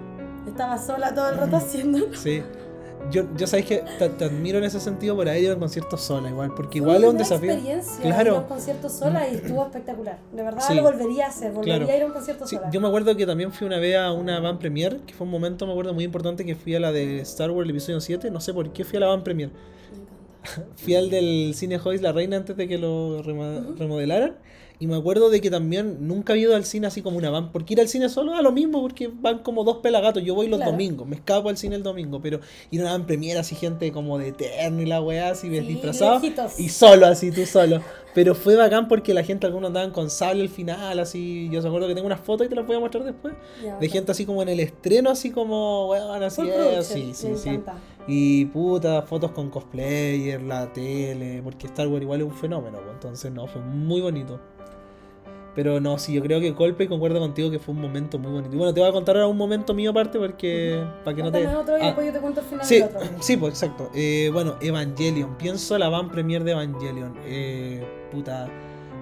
Estaba 0.48 0.80
sola 0.80 1.14
todo 1.14 1.30
el 1.30 1.38
rato 1.38 1.58
haciéndolo. 1.58 2.08
sí. 2.16 2.42
Yo, 3.10 3.24
yo 3.36 3.48
sabéis 3.48 3.68
que 3.68 3.84
te, 4.00 4.10
te 4.10 4.26
admiro 4.26 4.58
en 4.58 4.64
ese 4.64 4.80
sentido 4.80 5.16
por 5.16 5.28
haber 5.28 5.42
ido 5.42 5.52
a 5.52 5.56
un 5.56 5.60
concierto 5.62 5.98
sola, 5.98 6.30
igual, 6.30 6.54
porque 6.56 6.78
igual 6.78 7.04
es 7.04 7.10
un 7.10 7.18
desafío. 7.18 7.52
experiencia 7.52 8.02
Claro. 8.02 8.22
ir 8.32 8.38
a 8.38 8.40
un 8.42 8.44
concierto 8.48 8.90
sola 8.90 9.28
y 9.30 9.36
estuvo 9.36 9.64
espectacular. 9.64 10.20
De 10.32 10.44
verdad 10.44 10.62
Sí. 10.66 10.76
lo 10.76 10.84
volvería 10.84 11.26
a 11.26 11.30
hacer, 11.30 11.52
volvería 11.52 11.78
Claro. 11.80 11.92
a 11.92 11.98
ir 11.98 12.04
a 12.04 12.06
un 12.06 12.12
concierto 12.14 12.46
Sí, 12.48 12.56
sola. 12.58 12.70
yo 12.72 12.80
me 12.82 12.88
acuerdo 12.88 13.16
que 13.16 13.26
también 13.26 13.52
fui 13.52 13.66
una 13.68 13.80
vez 13.80 13.96
a 13.98 14.12
una 14.12 14.40
van 14.40 14.60
premier, 14.60 15.00
que 15.06 15.14
fue 15.14 15.26
un 15.26 15.32
momento, 15.32 15.66
me 15.66 15.72
acuerdo, 15.72 15.94
muy 15.94 16.04
importante, 16.04 16.46
que 16.46 16.56
fui 16.56 16.76
a 16.76 16.80
la 16.80 16.92
de 16.92 17.20
Star 17.22 17.52
Wars, 17.52 17.66
el 17.66 17.72
episodio 17.72 18.00
7, 18.02 18.30
no 18.32 18.40
sé 18.40 18.54
por 18.54 18.72
qué 18.72 18.84
fui 18.86 18.98
a 18.98 19.00
la 19.02 19.08
van 19.08 19.24
premier. 19.24 19.50
Me. 19.50 19.72
Fui 20.78 20.96
al 20.96 21.10
del 21.12 21.54
Cine 21.54 21.78
Joyce 21.78 22.02
La 22.02 22.12
Reina 22.14 22.38
antes 22.38 22.58
de 22.58 22.68
que 22.68 22.78
lo 22.80 23.22
remodelaran. 23.22 24.38
Y 24.82 24.88
me 24.88 24.96
acuerdo 24.96 25.30
de 25.30 25.42
que 25.42 25.52
también 25.52 26.08
nunca 26.08 26.34
había 26.34 26.46
ido 26.46 26.56
al 26.56 26.66
cine 26.66 26.88
así 26.88 27.04
como 27.04 27.16
una 27.18 27.30
van. 27.30 27.52
Porque 27.52 27.74
ir 27.76 27.82
al 27.82 27.88
cine 27.88 28.10
solo 28.10 28.34
a 28.34 28.42
lo 28.42 28.52
mismo, 28.52 28.82
porque 28.82 29.12
van 29.14 29.40
como 29.44 29.64
dos 29.64 29.78
pelagatos. 29.78 30.24
Yo 30.24 30.34
voy 30.34 30.48
los 30.48 30.58
Claro. 30.58 30.72
domingos, 30.72 31.08
me 31.08 31.16
escapo 31.18 31.50
al 31.50 31.58
cine 31.58 31.76
el 31.76 31.84
domingo. 31.84 32.20
Pero 32.20 32.40
ir 32.72 32.80
a 32.82 32.86
una 32.86 32.92
van 32.94 33.06
premier 33.06 33.38
así, 33.38 33.54
gente 33.54 33.92
como 33.92 34.18
de 34.18 34.30
eterno 34.30 34.82
y 34.82 34.88
la 34.88 35.00
weá, 35.00 35.30
así 35.30 35.50
Sí, 35.52 35.60
disfrazado. 35.60 36.20
Y 36.58 36.70
solo, 36.70 37.06
así 37.06 37.32
tú 37.32 37.46
solo. 37.46 37.80
Pero 38.16 38.34
fue 38.34 38.56
bacán 38.56 38.88
porque 38.88 39.14
la 39.14 39.24
gente, 39.24 39.46
algunos 39.46 39.68
andaban 39.68 39.92
con 39.92 40.10
sable 40.10 40.42
al 40.42 40.50
final, 40.50 41.00
así. 41.00 41.48
Yo 41.52 41.62
me 41.62 41.68
acuerdo 41.68 41.88
que 41.88 41.94
tengo 41.94 42.08
unas 42.08 42.20
fotos 42.20 42.48
y 42.48 42.50
te 42.50 42.56
las 42.56 42.66
voy 42.66 42.76
a 42.76 42.80
mostrar 42.80 43.04
después. 43.04 43.36
Ya, 43.64 43.78
De 43.78 43.88
gente 43.88 44.12
así 44.12 44.26
como 44.26 44.42
en 44.42 44.50
el 44.50 44.60
estreno, 44.60 45.12
así 45.12 45.30
como, 45.30 45.90
weón, 45.90 46.24
así 46.24 46.42
es. 46.50 46.88
Sí, 46.88 47.12
sí, 47.14 47.28
me 47.28 47.38
sí. 47.38 47.50
encanta. 47.50 47.76
Y 48.08 48.46
puta, 48.46 49.02
fotos 49.04 49.32
con 49.32 49.50
cosplayer, 49.50 50.42
la 50.42 50.72
tele, 50.74 51.42
porque 51.44 51.68
Star 51.68 51.88
Wars 51.88 52.02
igual 52.02 52.22
es 52.22 52.28
un 52.28 52.34
fenómeno, 52.34 52.80
pues, 52.80 52.94
entonces 52.94 53.32
no, 53.32 53.48
fue 53.48 53.62
muy 53.62 54.02
bonito. 54.02 54.40
Pero 55.54 55.82
no, 55.82 55.98
sí, 55.98 56.14
yo 56.14 56.22
creo 56.22 56.40
que 56.40 56.56
Coldplay 56.56 56.88
concuerdo 56.88 57.20
contigo 57.20 57.52
que 57.52 57.60
fue 57.60 57.76
un 57.76 57.82
momento 57.82 58.18
muy 58.18 58.32
bonito. 58.32 58.56
Y 58.56 58.58
bueno, 58.58 58.74
te 58.74 58.80
voy 58.80 58.88
a 58.90 58.94
contar 58.94 59.18
ahora 59.18 59.28
un 59.28 59.36
momento 59.36 59.74
mío 59.74 59.92
aparte 59.92 60.18
porque 60.18 60.82
para 61.04 61.14
que 61.16 61.24
no 61.24 61.30
te... 61.32 61.46
Otro 61.46 61.78
y 61.78 61.82
Ah, 61.82 61.86
después 61.88 62.08
yo 62.08 62.14
te 62.14 62.20
cuento 62.22 62.40
el 62.40 62.46
final 62.46 62.66
Sí, 62.66 62.76
del 62.76 62.84
otro. 62.86 63.00
sí, 63.20 63.36
pues 63.36 63.54
exacto. 63.54 63.90
Eh, 63.94 64.30
bueno, 64.32 64.56
Evangelion. 64.62 65.36
Pienso 65.38 65.78
la 65.78 65.90
van 65.90 66.10
premier 66.10 66.46
de 66.46 66.52
Evangelion. 66.52 67.16
Eh, 67.26 67.86
puta. 68.14 68.48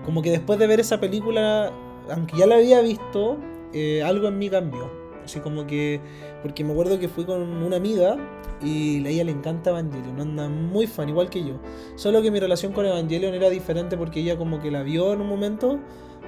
Como 0.04 0.24
que 0.24 0.32
después 0.32 0.58
de 0.58 0.66
ver 0.66 0.80
esa 0.80 1.00
película, 1.00 1.72
aunque 2.12 2.36
ya 2.38 2.48
la 2.48 2.56
había 2.56 2.82
visto, 2.82 3.38
eh, 3.72 4.02
algo 4.04 4.28
en 4.28 4.40
mí 4.40 4.50
cambió. 4.50 4.90
Así 5.24 5.40
como 5.42 5.68
que. 5.68 6.02
Porque 6.42 6.64
me 6.64 6.72
acuerdo 6.72 7.00
que 7.00 7.08
fui 7.08 7.26
con 7.26 7.42
una 7.42 7.76
amiga 7.76 8.18
y 8.62 9.06
a 9.06 9.10
ella 9.10 9.24
le 9.26 9.32
encanta 9.32 9.72
Evangelion. 9.72 10.20
Anda 10.20 10.50
muy 10.50 10.88
fan, 10.88 11.10
igual 11.10 11.30
que 11.30 11.44
yo. 11.44 11.60
Solo 11.96 12.22
que 12.22 12.32
mi 12.32 12.40
relación 12.40 12.74
con 12.74 12.86
Evangelion 12.86 13.34
era 13.34 13.50
diferente 13.50 13.98
porque 13.98 14.22
ella 14.22 14.38
como 14.38 14.60
que 14.60 14.72
la 14.72 14.84
vio 14.84 15.14
en 15.14 15.22
un 15.22 15.28
momento 15.28 15.80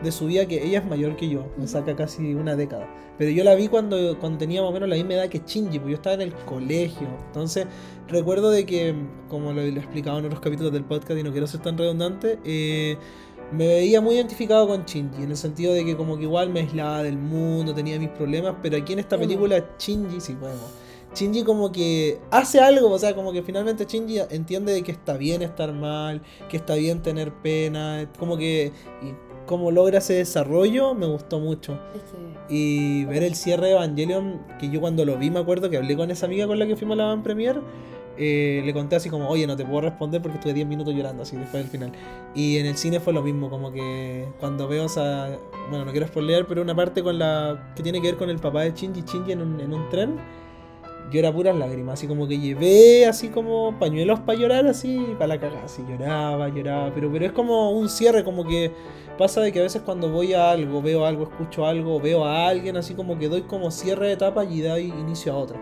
de 0.03 0.11
su 0.11 0.25
vida 0.25 0.45
que 0.47 0.65
ella 0.65 0.79
es 0.79 0.85
mayor 0.85 1.15
que 1.15 1.29
yo, 1.29 1.45
me 1.57 1.67
saca 1.67 1.95
casi 1.95 2.33
una 2.33 2.55
década. 2.55 2.87
Pero 3.17 3.31
yo 3.31 3.43
la 3.43 3.53
vi 3.55 3.67
cuando, 3.67 4.17
cuando 4.19 4.39
tenía 4.39 4.61
más 4.61 4.71
o 4.71 4.73
menos 4.73 4.89
la 4.89 4.95
misma 4.95 5.13
edad 5.13 5.29
que 5.29 5.41
Shinji, 5.45 5.79
pues 5.79 5.91
yo 5.91 5.95
estaba 5.95 6.15
en 6.15 6.21
el 6.21 6.33
colegio. 6.33 7.07
Entonces, 7.27 7.67
recuerdo 8.07 8.49
de 8.49 8.65
que, 8.65 8.95
como 9.29 9.53
lo, 9.53 9.61
lo 9.61 9.61
he 9.61 9.69
explicado 9.69 10.19
en 10.19 10.25
otros 10.25 10.41
capítulos 10.41 10.71
del 10.71 10.85
podcast 10.85 11.19
y 11.19 11.23
no 11.23 11.31
quiero 11.31 11.45
ser 11.45 11.61
tan 11.61 11.77
redundante, 11.77 12.39
eh, 12.43 12.97
me 13.51 13.67
veía 13.67 14.01
muy 14.01 14.15
identificado 14.15 14.67
con 14.67 14.85
Shinji, 14.85 15.23
en 15.23 15.31
el 15.31 15.37
sentido 15.37 15.73
de 15.73 15.83
que 15.83 15.97
como 15.97 16.17
que 16.17 16.23
igual 16.23 16.49
me 16.49 16.61
aislaba 16.61 17.03
del 17.03 17.17
mundo, 17.17 17.73
tenía 17.73 17.99
mis 17.99 18.09
problemas, 18.09 18.55
pero 18.61 18.77
aquí 18.77 18.93
en 18.93 18.99
esta 18.99 19.17
película 19.17 19.75
Shinji, 19.77 20.21
sí 20.21 20.33
podemos. 20.33 20.71
Shinji 21.13 21.43
como 21.43 21.71
que 21.71 22.19
hace 22.31 22.61
algo, 22.61 22.89
o 22.89 22.97
sea, 22.97 23.13
como 23.13 23.33
que 23.33 23.43
finalmente 23.43 23.85
Shinji 23.85 24.19
entiende 24.29 24.71
de 24.71 24.83
que 24.83 24.91
está 24.91 25.17
bien 25.17 25.41
estar 25.41 25.73
mal, 25.73 26.21
que 26.49 26.57
está 26.57 26.75
bien 26.75 27.01
tener 27.01 27.33
pena, 27.33 28.09
como 28.17 28.37
que 28.37 28.71
y 29.01 29.31
cómo 29.45 29.71
logra 29.71 29.97
ese 29.97 30.13
desarrollo 30.13 30.93
me 30.93 31.07
gustó 31.07 31.39
mucho. 31.39 31.77
Y 32.47 33.03
ver 33.05 33.23
el 33.23 33.35
cierre 33.35 33.67
de 33.67 33.73
Evangelion, 33.73 34.41
que 34.59 34.69
yo 34.69 34.79
cuando 34.79 35.03
lo 35.03 35.17
vi 35.17 35.29
me 35.29 35.39
acuerdo 35.39 35.69
que 35.69 35.75
hablé 35.75 35.97
con 35.97 36.09
esa 36.11 36.25
amiga 36.25 36.47
con 36.47 36.57
la 36.57 36.65
que 36.65 36.77
fuimos 36.77 36.95
a 36.95 37.01
la 37.01 37.07
van 37.07 37.23
premier, 37.23 37.61
eh, 38.23 38.61
le 38.63 38.71
conté 38.71 38.95
así 38.95 39.09
como, 39.09 39.27
oye, 39.27 39.47
no 39.47 39.55
te 39.55 39.65
puedo 39.65 39.81
responder 39.81 40.21
porque 40.21 40.37
estuve 40.37 40.53
10 40.53 40.67
minutos 40.67 40.93
llorando 40.93 41.23
así 41.23 41.35
después 41.35 41.63
del 41.63 41.71
final. 41.71 41.91
Y 42.35 42.57
en 42.57 42.67
el 42.67 42.77
cine 42.77 42.99
fue 42.99 43.13
lo 43.13 43.23
mismo, 43.23 43.49
como 43.49 43.71
que 43.71 44.27
cuando 44.39 44.67
veo 44.67 44.85
bueno, 45.69 45.85
no 45.85 45.91
quiero 45.91 46.05
spoilear, 46.05 46.45
pero 46.45 46.61
una 46.61 46.75
parte 46.75 47.01
con 47.01 47.17
la 47.17 47.71
que 47.75 47.81
tiene 47.81 47.99
que 47.99 48.09
ver 48.09 48.17
con 48.17 48.29
el 48.29 48.37
papá 48.37 48.61
de 48.61 48.73
Shinji, 48.73 49.01
Shinji 49.01 49.31
en 49.31 49.41
un, 49.41 49.59
en 49.59 49.73
un 49.73 49.89
tren, 49.89 50.19
yo 51.11 51.17
era 51.19 51.33
puras 51.33 51.55
lágrimas, 51.55 51.95
así 51.95 52.07
como 52.07 52.27
que 52.27 52.37
llevé 52.37 53.07
así 53.07 53.29
como 53.29 53.77
pañuelos 53.79 54.19
para 54.19 54.37
llorar, 54.37 54.67
así 54.67 55.03
para 55.17 55.27
la 55.27 55.39
cagada, 55.39 55.65
así 55.65 55.83
lloraba, 55.89 56.47
lloraba, 56.49 56.91
pero, 56.93 57.11
pero 57.11 57.25
es 57.25 57.31
como 57.31 57.71
un 57.71 57.89
cierre, 57.89 58.23
como 58.23 58.45
que 58.45 58.71
pasa 59.17 59.41
de 59.41 59.51
que 59.51 59.61
a 59.61 59.63
veces 59.63 59.81
cuando 59.81 60.11
voy 60.11 60.33
a 60.33 60.51
algo, 60.51 60.79
veo 60.79 61.07
algo, 61.07 61.23
escucho 61.23 61.65
algo, 61.65 61.99
veo 61.99 62.23
a 62.23 62.47
alguien, 62.47 62.77
así 62.77 62.93
como 62.93 63.17
que 63.17 63.29
doy 63.29 63.41
como 63.41 63.71
cierre 63.71 64.07
de 64.07 64.13
etapa 64.13 64.45
y 64.45 64.61
doy 64.61 64.85
inicio 64.85 65.33
a 65.33 65.37
otra. 65.37 65.59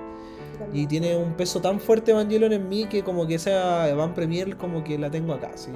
Y 0.73 0.85
tiene 0.87 1.15
un 1.15 1.33
peso 1.33 1.61
tan 1.61 1.79
fuerte 1.79 2.11
Evangelion 2.11 2.53
en 2.53 2.67
mí 2.69 2.85
que 2.85 3.03
como 3.03 3.25
que 3.27 3.35
esa 3.35 3.93
Van 3.95 4.13
Premier 4.13 4.57
como 4.57 4.83
que 4.83 4.97
la 4.97 5.09
tengo 5.09 5.33
acá, 5.33 5.51
sí. 5.55 5.71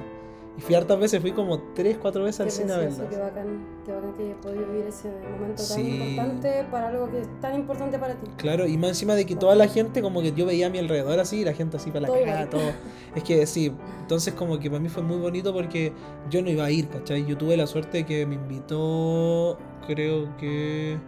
Y 0.56 0.60
fui 0.60 0.76
hartas 0.76 1.00
veces, 1.00 1.20
fui 1.20 1.32
como 1.32 1.58
tres, 1.74 1.98
cuatro 2.00 2.22
veces 2.22 2.40
al 2.42 2.46
Qué 2.46 2.52
cine 2.52 2.72
a 2.74 2.78
verlas. 2.78 3.08
Qué 3.10 3.16
bacán, 3.16 3.66
qué 3.84 3.90
bacán 3.90 4.12
que 4.14 4.22
hayas 4.22 4.36
podido 4.40 4.66
vivir 4.66 4.86
ese 4.86 5.08
momento 5.08 5.56
tan 5.56 5.66
Sí. 5.66 6.00
importante 6.10 6.64
para 6.70 6.88
algo 6.90 7.10
que 7.10 7.22
es 7.22 7.40
tan 7.40 7.56
importante 7.56 7.98
para 7.98 8.14
ti. 8.14 8.30
Claro, 8.36 8.64
y 8.68 8.78
más 8.78 8.90
encima 8.90 9.16
de 9.16 9.26
que 9.26 9.34
toda 9.34 9.56
la 9.56 9.66
gente, 9.66 10.00
como 10.00 10.22
que 10.22 10.30
yo 10.32 10.46
veía 10.46 10.68
a 10.68 10.70
mi 10.70 10.78
alrededor 10.78 11.18
así, 11.18 11.40
y 11.40 11.44
la 11.44 11.54
gente 11.54 11.76
así 11.76 11.90
para 11.90 12.06
la 12.06 12.14
cagada, 12.14 12.48
todo. 12.50 12.70
Es 13.16 13.24
que 13.24 13.44
sí, 13.48 13.72
entonces 14.02 14.32
como 14.34 14.60
que 14.60 14.70
para 14.70 14.80
mí 14.80 14.88
fue 14.88 15.02
muy 15.02 15.16
bonito 15.16 15.52
porque 15.52 15.92
yo 16.30 16.40
no 16.40 16.50
iba 16.50 16.64
a 16.64 16.70
ir, 16.70 16.88
¿cachai? 16.88 17.26
Yo 17.26 17.36
tuve 17.36 17.56
la 17.56 17.66
suerte 17.66 17.98
de 17.98 18.06
que 18.06 18.24
me 18.24 18.36
invitó, 18.36 19.58
creo 19.88 20.36
que... 20.36 20.98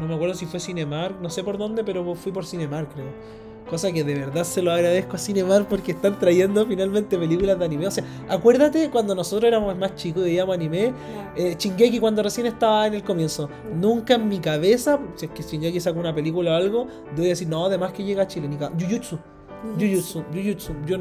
No 0.00 0.06
me 0.06 0.14
acuerdo 0.14 0.34
si 0.34 0.46
fue 0.46 0.58
Cinemark, 0.58 1.20
no 1.20 1.28
sé 1.28 1.44
por 1.44 1.58
dónde, 1.58 1.84
pero 1.84 2.14
fui 2.14 2.32
por 2.32 2.46
Cinemark, 2.46 2.90
creo. 2.94 3.12
Cosa 3.68 3.92
que 3.92 4.02
de 4.02 4.14
verdad 4.14 4.44
se 4.44 4.62
lo 4.62 4.72
agradezco 4.72 5.14
a 5.14 5.18
Cinemark 5.18 5.68
porque 5.68 5.92
están 5.92 6.18
trayendo 6.18 6.66
finalmente 6.66 7.18
películas 7.18 7.58
de 7.58 7.66
anime. 7.66 7.86
O 7.86 7.90
sea, 7.90 8.02
acuérdate 8.28 8.90
cuando 8.90 9.14
nosotros 9.14 9.46
éramos 9.46 9.76
más 9.76 9.94
chicos 9.94 10.22
y 10.22 10.24
veíamos 10.24 10.54
anime, 10.54 10.94
eh, 11.36 11.54
Shingeki 11.56 12.00
cuando 12.00 12.22
recién 12.22 12.46
estaba 12.46 12.86
en 12.86 12.94
el 12.94 13.04
comienzo. 13.04 13.48
Nunca 13.74 14.14
en 14.14 14.26
mi 14.26 14.40
cabeza, 14.40 14.98
si 15.14 15.26
es 15.26 15.32
que 15.32 15.42
Shingeki 15.42 15.78
saca 15.78 16.00
una 16.00 16.14
película 16.14 16.52
o 16.52 16.54
algo, 16.54 16.88
a 17.16 17.20
decir, 17.20 17.46
no, 17.46 17.66
además 17.66 17.92
que 17.92 18.02
llega 18.02 18.22
a 18.22 18.26
Chile, 18.26 18.48
ni 18.48 18.56
Jujutsu. 18.56 19.18
Jujutsu, 19.78 20.24
Jujutsu. 20.32 20.72
Yo, 20.86 20.98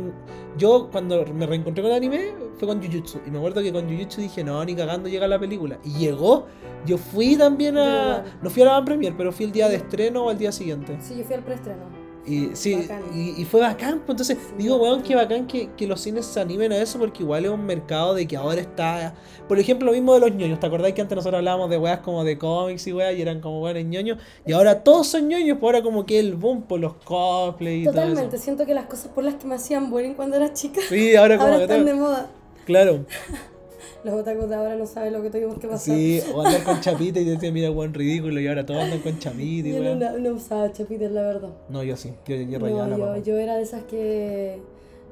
yo 0.57 0.89
cuando 0.91 1.25
me 1.33 1.45
reencontré 1.45 1.81
con 1.81 1.91
el 1.91 1.97
anime 1.97 2.33
fue 2.57 2.67
con 2.67 2.81
Jujutsu. 2.81 3.19
Y 3.25 3.31
me 3.31 3.37
acuerdo 3.37 3.61
que 3.61 3.71
con 3.71 3.89
Jujutsu 3.89 4.21
dije, 4.21 4.43
no, 4.43 4.63
ni 4.65 4.75
cagando 4.75 5.09
llega 5.09 5.27
la 5.27 5.39
película. 5.39 5.79
Y 5.83 5.97
llegó. 5.97 6.47
Yo 6.85 6.97
fui 6.97 7.35
también 7.35 7.77
a. 7.77 8.23
No 8.41 8.49
fui 8.49 8.61
a 8.63 8.65
la 8.65 8.71
van 8.73 8.85
premier, 8.85 9.13
pero 9.17 9.31
fui 9.31 9.45
el 9.45 9.51
día 9.51 9.67
de 9.67 9.75
estreno 9.75 10.25
o 10.25 10.29
al 10.29 10.37
día 10.37 10.51
siguiente. 10.51 10.97
Sí, 11.01 11.17
yo 11.17 11.23
fui 11.23 11.35
al 11.35 11.43
preestreno. 11.43 11.98
Y 12.25 12.49
sí, 12.53 12.75
Bacán. 12.75 13.01
y, 13.15 13.41
y 13.41 13.45
fue 13.45 13.59
bacán. 13.61 13.99
pues, 14.05 14.09
Entonces, 14.11 14.37
Sí, 14.39 14.53
digo, 14.57 14.75
weón, 14.75 15.01
qué 15.01 15.15
bacán 15.15 15.47
que, 15.47 15.69
que 15.75 15.87
los 15.87 16.01
cines 16.01 16.25
se 16.25 16.39
animen 16.39 16.71
a 16.71 16.77
eso, 16.77 16.99
porque 16.99 17.23
igual 17.23 17.45
es 17.45 17.51
un 17.51 17.65
mercado 17.65 18.13
de 18.13 18.27
que 18.27 18.37
ahora 18.37 18.61
está. 18.61 19.15
Por 19.47 19.57
ejemplo, 19.57 19.87
lo 19.87 19.93
mismo 19.93 20.13
de 20.13 20.19
los 20.19 20.31
ñoños. 20.33 20.59
¿Te 20.59 20.67
acordás 20.67 20.93
que 20.93 21.01
antes 21.01 21.15
nosotros 21.15 21.39
hablábamos 21.39 21.69
de 21.71 21.77
weas 21.77 21.99
como 22.01 22.23
de 22.23 22.37
cómics 22.37 22.85
y 22.87 22.93
weas 22.93 23.15
y 23.15 23.21
eran 23.21 23.39
como 23.41 23.61
weones 23.63 23.85
ñoños? 23.85 24.19
Y 24.45 24.51
ahora 24.53 24.83
todos 24.83 25.07
son 25.07 25.27
ñoños, 25.27 25.57
pues 25.59 25.73
ahora 25.73 25.83
como 25.83 26.05
que 26.05 26.19
el 26.19 26.35
boom 26.35 26.63
por 26.63 26.79
los 26.79 26.93
cosplay 27.03 27.81
y 27.81 27.83
todo 27.85 27.93
Totalmente, 27.95 28.35
eso. 28.35 28.43
siento 28.43 28.65
que 28.65 28.73
las 28.75 28.85
cosas 28.85 29.07
por 29.07 29.23
las 29.23 29.35
que 29.35 29.47
me 29.47 29.55
hacían 29.55 29.89
bullying 29.89 30.13
cuando 30.13 30.35
era 30.35 30.53
chica 30.53 30.81
Sí, 30.87 31.15
ahora 31.15 31.37
como 31.37 31.47
ahora 31.47 31.57
que 31.57 31.63
están 31.63 31.85
te- 31.85 31.91
de 31.93 31.97
moda. 31.99 32.27
Claro, 32.65 33.05
Los 34.03 34.13
otakus 34.13 34.47
de 34.49 34.55
ahora 34.55 34.75
no 34.75 34.85
saben 34.85 35.13
lo 35.13 35.21
que 35.21 35.29
tuvimos 35.29 35.57
que 35.59 35.67
pasar. 35.67 35.95
sí, 35.95 36.21
o 36.33 36.41
andar 36.41 36.63
con 36.63 36.79
chapita 36.81 37.19
y 37.19 37.25
decía, 37.25 37.51
mira, 37.51 37.69
weón, 37.71 37.93
ridículo, 37.93 38.39
y 38.39 38.47
ahora 38.47 38.65
todos 38.65 38.81
andan 38.81 38.99
con 38.99 39.19
chapita 39.19 39.67
y 39.67 39.73
Yo 39.73 39.95
no, 39.95 40.17
no, 40.17 40.29
usaba 40.31 40.71
chapitas, 40.71 41.11
la 41.11 41.21
verdad. 41.23 41.49
No, 41.69 41.83
yo 41.83 41.97
sí, 41.97 42.13
yo, 42.25 42.35
yo 42.35 42.59
rayaba 42.59 42.83
No, 42.83 42.89
la 42.91 42.97
yo, 42.97 43.05
papa. 43.05 43.17
yo 43.19 43.37
era 43.37 43.55
de 43.57 43.63
esas 43.63 43.83
que 43.83 44.59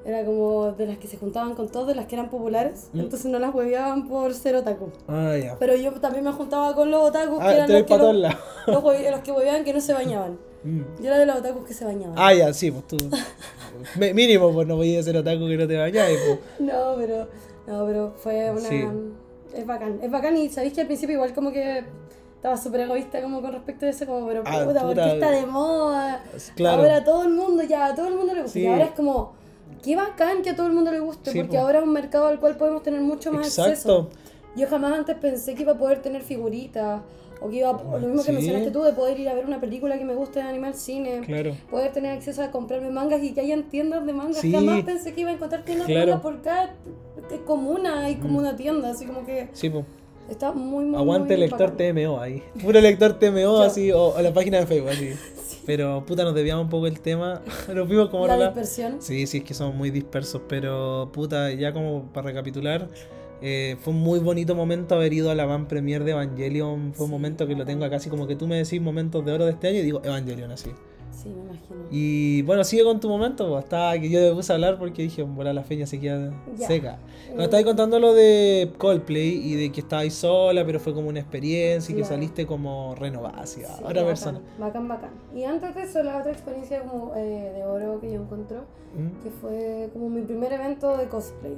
era 0.06 0.24
como 0.24 0.72
de 0.72 0.86
las 0.88 0.98
que 1.00 1.08
se 1.10 1.18
juntaban 1.18 1.54
con 1.54 1.68
todos, 1.68 1.88
de 1.88 1.96
las 1.96 2.06
que 2.06 2.16
eran 2.16 2.30
populares, 2.30 2.88
Mm. 2.94 3.00
entonces 3.02 3.30
no 3.30 3.40
las 3.40 3.54
hueveaban 3.54 4.08
por 4.08 4.34
ser 4.34 4.56
otaku. 4.56 4.90
Ah, 5.10 5.36
ya. 5.36 5.58
Pero 5.60 5.76
yo 5.76 5.92
también 5.94 6.24
me 6.24 6.32
juntaba 6.32 6.74
con 6.74 6.90
los 6.90 7.10
otakus, 7.10 7.40
que 7.40 7.44
Ah, 7.46 7.54
eran 7.56 7.68
te 7.68 7.74
los 7.74 7.84
que, 7.84 7.98
los, 7.98 8.16
los, 8.68 8.84
hue- 8.84 9.12
los 9.12 9.20
que 9.20 9.32
hueveaban 9.34 9.66
que 9.66 9.74
no 9.74 9.82
se 9.82 9.92
bañaban. 9.94 10.38
Mm. 10.64 10.82
Yo 11.02 11.08
era 11.08 11.20
de 11.20 11.26
los 11.26 11.36
otakus 11.36 11.68
que 11.68 11.74
se 11.74 11.84
bañaban. 11.84 12.16
Ah, 12.18 12.34
ya, 12.34 12.54
sí, 12.54 12.72
pues 12.72 12.88
tú. 12.88 12.98
Mínimo, 14.14 14.52
pues 14.54 14.66
no 14.68 14.76
podías 14.78 15.04
ser 15.06 15.18
otaku 15.18 15.46
que 15.48 15.58
no 15.58 15.68
te 15.68 15.78
vayas, 15.78 16.10
pues. 16.26 16.40
No, 16.60 16.96
pero, 16.98 17.28
no, 17.68 17.86
pero 17.86 18.14
fue 18.18 18.50
una... 18.52 18.62
Sí. 18.62 18.84
Es 19.54 19.66
bacán, 19.66 20.00
es 20.02 20.12
bacán 20.12 20.38
y 20.38 20.50
sabéis 20.50 20.74
que 20.74 20.82
al 20.82 20.88
principio 20.88 21.16
igual 21.16 21.34
como 21.34 21.52
que 21.52 21.84
estaba 22.36 22.58
súper 22.58 22.82
egoísta 22.82 23.22
como 23.22 23.42
con 23.42 23.52
respecto 23.54 23.86
a 23.86 23.90
eso, 23.90 24.06
como, 24.06 24.28
pero 24.28 24.44
Ah, 24.46 24.64
puta, 24.66 24.82
¿por 24.82 24.90
puta. 24.92 25.04
qué 25.06 25.14
está 25.14 25.32
de 25.32 25.46
moda? 25.46 26.24
Claro. 26.56 26.82
Ahora 26.82 26.98
a 26.98 27.04
todo 27.04 27.24
el 27.24 27.30
mundo, 27.34 27.64
ya, 27.64 27.86
a 27.88 27.96
todo 27.96 28.08
el 28.08 28.16
mundo 28.16 28.34
le 28.34 28.42
gusta. 28.44 28.54
Sí. 28.54 28.62
Y 28.62 28.68
ahora 28.68 28.86
es 28.86 28.92
como, 28.92 29.34
qué 29.84 29.96
bacán 29.96 30.42
que 30.44 30.52
a 30.52 30.56
todo 30.56 30.68
el 30.68 30.74
mundo 30.74 30.92
le 30.92 31.00
guste, 31.00 31.32
Sí, 31.32 31.40
porque 31.40 31.58
po. 31.58 31.64
ahora 31.64 31.80
es 31.80 31.84
un 31.86 31.94
mercado 31.94 32.28
al 32.28 32.40
cual 32.40 32.58
podemos 32.58 32.84
tener 32.84 33.02
mucho 33.02 33.32
más 33.32 33.48
acceso. 33.48 33.70
Exacto. 33.70 34.10
Yo 34.56 34.68
jamás 34.68 34.94
antes 34.94 35.16
pensé 35.18 35.56
que 35.56 35.64
iba 35.64 35.74
a 35.74 35.78
poder 35.78 36.02
tener 36.02 36.22
figuritas, 36.22 37.02
o 37.42 37.50
que 37.50 37.58
iba 37.58 37.70
a, 37.70 37.74
lo 37.74 38.08
mismo 38.08 38.18
que 38.24 38.24
Sí. 38.24 38.32
mencionaste 38.32 38.72
tú, 38.72 38.84
de 38.84 38.94
poder 38.94 39.20
ir 39.20 39.30
a 39.30 39.34
ver 39.34 39.46
una 39.46 39.60
película 39.60 39.98
que 39.98 40.06
me 40.06 40.16
guste 40.16 40.40
de 40.40 40.46
animal 40.46 40.74
cine. 40.76 41.22
Claro. 41.26 41.56
Poder 41.70 41.92
tener 41.92 42.12
acceso 42.12 42.42
a 42.44 42.52
comprarme 42.52 42.90
mangas 42.90 43.24
y 43.24 43.34
que 43.34 43.42
hayan 43.42 43.64
tiendas 43.70 44.06
de 44.06 44.14
mangas. 44.14 44.38
Sí. 44.38 44.52
Jamás 44.52 44.84
pensé 44.84 45.14
que 45.14 45.22
iba 45.22 45.30
a 45.30 45.34
encontrar 45.34 45.64
tiendas 45.64 45.88
Claro. 45.88 46.00
de 46.02 46.06
mangas 46.08 46.22
por 46.24 46.42
cada 46.42 46.76
comuna 47.46 48.06
hay 48.06 48.16
como 48.16 48.40
una 48.40 48.56
tienda, 48.56 48.90
así 48.92 49.06
como 49.06 49.26
que 49.26 49.50
Sí, 49.54 49.70
pues. 49.70 49.86
está 50.30 50.52
muy, 50.54 50.86
muy 50.86 50.98
Aguante 50.98 51.34
muy 51.36 51.42
lector 51.42 51.72
bacán. 51.72 51.96
TMO 51.96 52.20
ahí. 52.20 52.42
Puro 52.62 52.80
lector 52.80 53.14
TMO 53.20 53.62
así, 53.62 53.92
o, 53.92 54.16
o 54.16 54.22
la 54.22 54.34
página 54.34 54.60
de 54.60 54.66
Facebook 54.68 54.90
así. 54.90 55.10
Pero 55.66 56.06
puta, 56.06 56.24
nos 56.24 56.34
desviamos 56.34 56.64
un 56.64 56.70
poco 56.70 56.88
el 56.88 57.02
tema. 57.02 57.42
Nos 57.74 57.90
vimos 57.90 58.08
como 58.10 58.26
La 58.26 58.38
la... 58.38 58.46
dispersión. 58.46 58.98
Sí, 59.02 59.28
sí, 59.28 59.40
es 59.40 59.44
que 59.44 59.54
somos 59.54 59.76
muy 59.76 59.90
dispersos, 59.90 60.42
pero 60.48 61.10
puta, 61.12 61.52
ya 61.52 61.74
como 61.74 62.04
para 62.14 62.28
recapitular, 62.28 62.88
eh, 63.42 63.78
fue 63.80 63.94
un 63.94 64.00
muy 64.02 64.20
bonito 64.20 64.56
momento 64.56 64.96
haber 64.96 65.14
ido 65.14 65.30
a 65.32 65.36
la 65.36 65.46
van 65.46 65.68
premier 65.68 66.04
de 66.04 66.12
Evangelion. 66.12 66.94
Fue 66.94 67.06
un 67.06 67.12
momento 67.12 67.48
que 67.48 67.56
lo 67.56 67.66
tengo 67.66 67.86
acá, 67.86 67.98
así 67.98 68.10
como 68.10 68.28
que 68.28 68.36
tú 68.36 68.48
me 68.48 68.58
decís 68.58 68.82
momentos 68.82 69.24
de 69.26 69.32
oro 69.32 69.46
de 69.46 69.52
este 69.52 69.68
año 69.68 69.80
y 69.80 69.84
digo 69.84 70.02
Evangelion 70.04 70.52
así. 70.52 70.72
Sí, 71.12 71.30
me 71.30 71.42
imagino. 71.42 71.78
Y 71.90 72.42
bueno, 72.44 72.64
sigue 72.64 72.84
con 72.84 73.00
tu 73.00 73.10
momento, 73.10 73.48
pues, 73.50 73.64
hasta 73.64 74.00
que 74.00 74.08
yo 74.08 74.20
me 74.20 74.32
puse 74.34 74.52
a 74.52 74.56
hablar 74.56 74.78
porque 74.78 75.02
dije, 75.02 75.24
bueno, 75.24 75.52
la 75.52 75.64
feña 75.64 75.88
se 75.88 76.00
queda 76.00 76.32
Ya. 76.56 76.68
seca. 76.68 77.00
Eh, 77.30 77.34
Nos 77.34 77.46
estabas 77.46 77.66
contando 77.66 78.00
lo 78.00 78.14
de 78.14 78.72
Coldplay 78.78 79.30
y 79.36 79.56
de 79.56 79.72
que 79.72 79.82
estabais 79.82 80.14
sola, 80.14 80.64
pero 80.64 80.80
fue 80.80 80.94
como 80.94 81.10
una 81.10 81.20
experiencia 81.20 81.92
y 81.92 81.96
que 81.98 82.04
saliste 82.04 82.46
como 82.46 82.94
renovada, 82.96 83.48
Sí, 83.48 83.62
otra 83.84 84.06
persona. 84.06 84.42
Bacán, 84.60 84.88
bacán. 84.88 85.10
Y 85.36 85.44
antes 85.44 85.74
de 85.74 85.82
eso, 85.84 86.04
la 86.04 86.20
otra 86.20 86.32
experiencia 86.34 86.84
como 86.84 87.16
eh, 87.16 87.52
de 87.56 87.64
oro 87.64 88.00
que 88.00 88.12
yo 88.14 88.22
encontré, 88.22 88.58
¿Mm? 88.58 89.24
que 89.24 89.32
fue 89.32 89.90
como 89.94 90.10
mi 90.10 90.22
primer 90.22 90.54
evento 90.54 90.96
de 90.98 91.08
cosplay. 91.08 91.56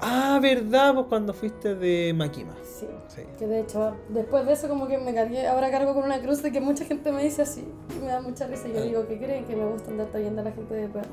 Ah, 0.00 0.38
¿verdad? 0.42 0.94
Pues 0.94 1.06
cuando 1.08 1.32
fuiste 1.32 1.74
de 1.74 2.12
Makima. 2.14 2.52
Sí. 2.62 2.86
Sí. 3.08 3.22
Que 3.38 3.46
de 3.46 3.60
hecho, 3.60 3.94
después 4.08 4.44
de 4.44 4.52
eso 4.52 4.68
como 4.68 4.86
que 4.88 4.98
me 4.98 5.14
cargué, 5.14 5.46
ahora 5.46 5.70
cargo 5.70 5.94
con 5.94 6.04
una 6.04 6.20
cruz 6.20 6.42
de 6.42 6.50
que 6.52 6.60
mucha 6.60 6.84
gente 6.84 7.12
me 7.12 7.22
dice 7.22 7.42
así. 7.42 7.64
Y 7.96 8.00
me 8.04 8.08
da 8.08 8.20
mucha 8.20 8.46
risa. 8.46 8.68
Y 8.68 8.72
yo 8.74 8.82
digo, 8.82 9.06
¿qué 9.06 9.18
creen? 9.18 9.44
Que 9.44 9.54
me 9.56 9.64
gusta 9.64 9.90
andar 9.90 10.08
trayendo 10.08 10.40
a 10.42 10.44
la 10.44 10.52
gente 10.52 10.74
de 10.74 10.88
perro. 10.88 11.08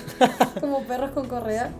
como 0.60 0.82
perros 0.84 1.10
con 1.12 1.28
correa. 1.28 1.70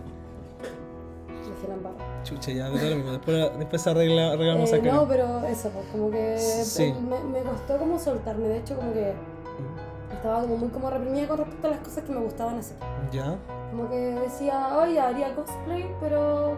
Chucha, 2.23 2.51
ya, 2.51 2.69
pero 2.73 2.89
lo 2.89 2.95
mismo. 2.97 3.11
Después, 3.11 3.51
después 3.57 3.87
arregla, 3.87 4.31
arreglamos 4.33 4.71
Eh, 4.71 4.75
acá. 4.77 4.91
no, 4.91 5.07
pero 5.07 5.43
eso, 5.45 5.69
pues 5.69 5.85
como 5.91 6.11
que 6.11 6.37
Sí. 6.37 6.93
me, 6.93 7.19
me 7.23 7.41
costó 7.41 7.77
como 7.77 7.97
soltarme. 7.99 8.47
De 8.47 8.57
hecho, 8.57 8.75
como 8.75 8.93
que 8.93 9.13
estaba 10.13 10.41
como 10.41 10.57
muy 10.57 10.69
como 10.69 10.89
reprimida 10.89 11.27
con 11.27 11.37
respecto 11.37 11.67
a 11.67 11.71
las 11.71 11.79
cosas 11.79 12.03
que 12.03 12.11
me 12.11 12.19
gustaban 12.19 12.57
hacer. 12.57 12.77
Ya, 13.11 13.37
Como 13.71 13.89
que 13.89 13.95
decía, 13.97 14.77
oye, 14.77 14.99
haría 14.99 15.35
cosplay, 15.35 15.93
pero 15.99 16.57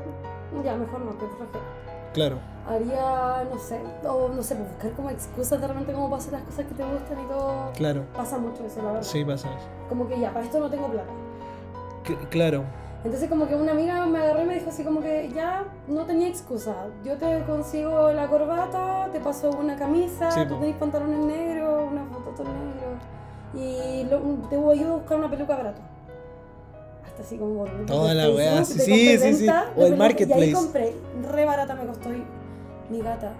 ya, 0.63 0.75
mejor 0.75 1.01
no, 1.01 1.11
que 1.17 1.25
flojera. 1.27 1.63
claro. 2.13 2.37
Haría, 2.67 3.45
no 3.51 3.57
sé, 3.57 3.79
o 4.07 4.29
no 4.29 4.43
sé, 4.43 4.53
buscar 4.53 4.91
como 4.91 5.09
excusas 5.09 5.59
de 5.59 5.67
repente 5.67 5.91
como 5.91 6.07
para 6.07 6.21
hacer 6.21 6.33
las 6.33 6.43
cosas 6.43 6.65
que 6.67 6.75
te 6.75 6.83
gustan 6.83 7.19
y 7.19 7.27
todo. 7.27 7.71
Claro. 7.75 8.03
Pasa 8.15 8.37
mucho 8.37 8.63
eso, 8.63 8.79
la 8.83 8.91
verdad. 8.91 9.01
Sí, 9.03 9.25
pasa 9.25 9.47
eso. 9.49 9.65
Como 9.89 10.07
que 10.07 10.19
ya, 10.19 10.31
para 10.31 10.45
esto 10.45 10.59
no 10.59 10.69
tengo 10.69 10.87
plata. 10.87 11.09
C- 12.05 12.15
claro. 12.29 12.63
Entonces 13.03 13.27
como 13.29 13.47
que 13.47 13.55
una 13.55 13.71
amiga 13.71 14.05
me 14.05 14.19
agarró 14.19 14.43
y 14.43 14.45
me 14.45 14.53
dijo 14.55 14.69
así 14.69 14.83
como 14.83 15.01
que 15.01 15.29
ya 15.33 15.63
no 15.87 16.05
tenía 16.05 16.27
excusa. 16.27 16.75
Yo 17.03 17.17
te 17.17 17.41
consigo 17.45 18.11
la 18.11 18.27
corbata, 18.27 19.07
te 19.11 19.19
paso 19.19 19.49
una 19.49 19.75
camisa, 19.75 20.29
Sí, 20.29 20.41
tú 20.47 20.55
tenés 20.59 20.75
pantalones 20.75 21.17
negros, 21.19 21.89
unos 21.91 22.09
bototos 22.11 22.45
negros. 22.45 22.99
Y 23.55 24.03
lo- 24.03 24.19
te 24.47 24.55
ayudo 24.57 24.93
a 24.93 24.97
buscar 24.97 25.17
una 25.17 25.29
peluca 25.29 25.55
barata. 25.55 25.81
Hasta 27.19 27.27
así 27.27 27.37
como 27.37 27.65
por- 27.65 27.85
Toda 27.85 28.13
la 28.13 28.29
weá, 28.31 28.63
sí, 28.63 28.79
sí, 28.79 29.17
sí, 29.17 29.47
O 29.49 29.51
el 29.51 29.65
pelucas. 29.75 29.89
Y 29.89 29.95
marketplace. 29.95 30.41
ahí 30.43 30.51
compré, 30.53 30.95
re 31.31 31.45
barata 31.45 31.75
me 31.75 31.85
costó. 31.85 32.09
Y 32.13 32.23
mi 32.89 33.01
gata 33.01 33.33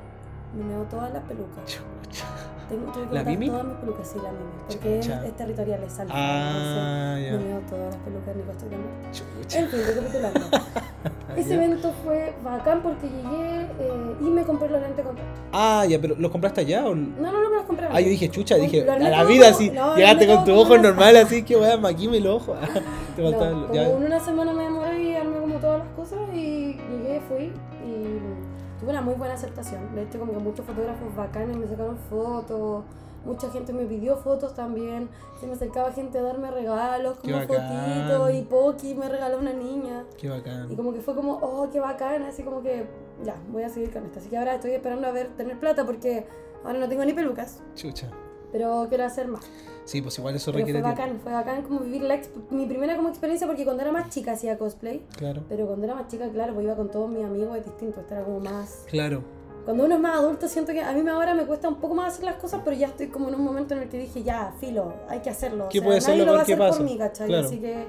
me 0.57 0.65
meó 0.65 0.83
todas 0.83 1.13
las 1.13 1.24
pelucas. 1.24 1.63
Chucha. 1.65 2.25
Tengo, 2.67 2.91
que 2.91 3.13
¿La 3.15 3.24
Mimi? 3.24 3.48
todas 3.50 3.65
mis 3.65 3.75
pelucas, 3.77 4.07
sí, 4.07 4.17
la 4.21 4.31
Mimi. 4.31 4.51
Porque 4.67 5.00
es, 5.00 5.05
Chucha. 5.05 5.25
es 5.25 5.38
territorial, 5.38 5.83
es 5.83 6.00
alfa. 6.00 6.13
Ah, 6.15 7.15
entonces 7.17 7.31
ya. 7.31 7.38
me 7.38 7.53
meó 7.53 7.59
todas 7.69 7.95
las 7.95 8.03
pelucas, 8.03 8.36
de 8.69 8.77
muerte. 8.77 9.12
Chucha. 9.12 9.59
En 9.59 9.67
fin, 9.69 9.79
recapitulando. 9.88 10.39
Ese 11.38 11.50
Ya. 11.50 11.55
evento 11.55 11.93
fue 12.03 12.33
bacán 12.43 12.81
porque 12.81 13.07
llegué 13.07 13.62
eh, 13.79 14.15
y 14.21 14.24
me 14.25 14.43
compré 14.43 14.69
los 14.69 14.81
lentes 14.81 15.05
contacto. 15.05 15.29
Ah, 15.53 15.86
ya, 15.88 16.00
pero 16.00 16.15
¿los 16.17 16.31
compraste 16.31 16.62
allá 16.62 16.86
o...? 16.88 16.95
No, 16.95 17.31
no, 17.31 17.41
no 17.43 17.50
me 17.50 17.55
los 17.57 17.65
compré. 17.65 17.88
Ah, 17.91 18.01
yo 18.01 18.09
dije, 18.09 18.29
chucha, 18.29 18.55
dije, 18.55 18.89
a 18.89 18.98
la 18.98 19.24
vida 19.24 19.45
como- 19.45 19.55
así, 19.55 19.69
no, 19.69 19.95
llegaste 19.95 20.27
con 20.27 20.38
tus 20.43 20.50
como 20.50 20.62
ojos 20.62 20.81
normales 20.81 21.25
así, 21.25 21.43
que 21.43 21.55
weá, 21.55 21.77
maquime 21.77 22.17
el 22.17 22.27
ojo. 22.27 22.55
Te 23.15 23.21
No, 23.21 23.38
como 23.38 23.74
ya. 23.74 23.89
en 23.89 24.03
una 24.03 24.19
semana 24.19 24.53
me 24.53 24.63
demoré 24.63 25.03
y 25.03 25.15
armé 25.15 25.39
como 25.39 25.55
todas 25.55 25.79
las 25.79 25.88
cosas 25.89 26.19
y 26.33 26.77
llegué, 26.91 27.21
fui 27.27 27.51
y 27.86 28.79
tuve 28.79 28.89
una 28.91 29.01
muy 29.01 29.15
buena 29.15 29.33
aceptación. 29.33 29.93
De 29.95 30.03
hecho, 30.03 30.19
como 30.19 30.31
que 30.33 30.39
muchos 30.39 30.65
fotógrafos 30.65 31.13
bacanes 31.15 31.57
me 31.57 31.67
sacaron 31.67 31.98
fotos. 32.09 32.83
Mucha 33.26 33.50
gente 33.52 33.74
me 33.74 33.86
pidió 33.86 34.18
fotos 34.18 34.54
también. 34.56 35.10
Se 35.40 35.48
me 35.48 35.54
acercaba 35.54 35.92
gente 35.92 36.18
a 36.20 36.22
darme 36.22 36.52
regalos, 36.52 37.18
Qué 37.22 37.32
como 37.32 37.46
bacán. 37.46 38.08
fotitos. 38.08 38.34
Y 38.34 38.42
Poki 38.44 38.96
me 38.96 39.10
regaló 39.10 39.40
una 39.40 39.54
niña. 39.54 40.06
Qué 40.18 40.28
Y 40.28 40.30
bacán. 40.30 40.76
como 40.76 40.94
que 40.94 41.02
fue 41.02 41.16
como, 41.16 41.34
oh, 41.42 41.70
qué 41.72 41.80
bacán, 41.80 42.24
así 42.24 42.44
como 42.44 42.62
que, 42.62 42.86
ya, 43.24 43.36
voy 43.52 43.64
a 43.64 43.70
seguir 43.70 43.92
con 43.92 44.06
esto. 44.06 44.20
Así 44.20 44.30
que 44.30 44.38
ahora 44.38 44.56
estoy 44.56 44.72
esperando 44.72 45.08
a 45.08 45.12
ver, 45.12 45.30
tener 45.36 45.60
plata 45.60 45.86
porque 45.86 46.26
ahora 46.64 46.80
no 46.80 46.88
tengo 46.90 47.04
ni 47.06 47.14
pelucas. 47.14 47.62
Chucha. 47.76 48.10
Pero 48.52 48.88
quiero 48.90 49.04
hacer 49.06 49.28
más. 49.28 49.46
Sí, 49.86 50.02
pues 50.02 50.18
igual 50.18 50.36
eso 50.36 50.52
Pero 50.52 50.60
requiere 50.66 50.82
fue 50.82 50.90
bacán, 50.92 51.20
fue 51.20 51.32
bacán 51.32 51.62
como 51.64 51.80
vivir 51.82 52.02
la 52.04 52.20
mi 52.52 52.66
primera 52.68 52.96
como 52.96 53.10
experiencia 53.10 53.46
porque 53.48 53.64
cuando 53.64 53.82
era 53.84 53.92
más 53.92 54.10
chica 54.10 54.32
hacía 54.34 54.58
cosplay. 54.58 55.04
Claro. 55.18 55.44
Pero 55.50 55.68
cuando 55.68 55.86
era 55.86 55.96
más 55.96 56.08
chica, 56.08 56.30
claro, 56.30 56.54
pues 56.54 56.66
iba 56.66 56.76
con 56.76 56.90
todos 56.90 57.10
mis 57.10 57.24
amigos, 57.24 57.58
es 57.58 57.66
distinto, 57.66 58.00
esto 58.00 58.14
era 58.16 58.24
como 58.24 58.40
más... 58.40 58.86
Claro. 58.88 59.24
Cuando 59.66 59.86
uno 59.86 59.96
es 59.96 60.01
más 60.01 60.16
adulto, 60.18 60.48
siento 60.48 60.72
que 60.74 60.82
a 60.82 60.92
mí 60.94 61.08
ahora 61.10 61.36
me 61.36 61.46
cuesta 61.46 61.68
un 61.70 61.75
poco 61.75 61.94
más 61.94 62.13
hacer 62.13 62.25
las 62.25 62.36
cosas, 62.36 62.62
pero 62.63 62.75
ya 62.75 62.88
estoy 62.88 63.08
como 63.08 63.30
en 63.30 63.36
un 63.36 63.44
momento 63.44 63.75
en 63.75 63.82
el 63.84 63.89
que 63.89 63.98
dije, 64.00 64.24
ya, 64.24 64.54
filo, 64.60 64.94
hay 65.08 65.20
que 65.20 65.30
hacerlo. 65.30 65.66
O 65.66 65.70
¿Qué 65.70 65.80
sea, 65.80 65.88
puede 65.88 66.01
nadie 66.01 66.25
lo 66.25 66.34
va 66.34 66.39
a 66.39 66.42
hacer 66.42 66.58
pasa? 66.58 66.78
por 66.78 66.86
mí, 66.86 66.98
¿cachai? 66.98 67.28
Claro. 67.28 67.46
Así 67.48 67.60
que, 67.60 67.86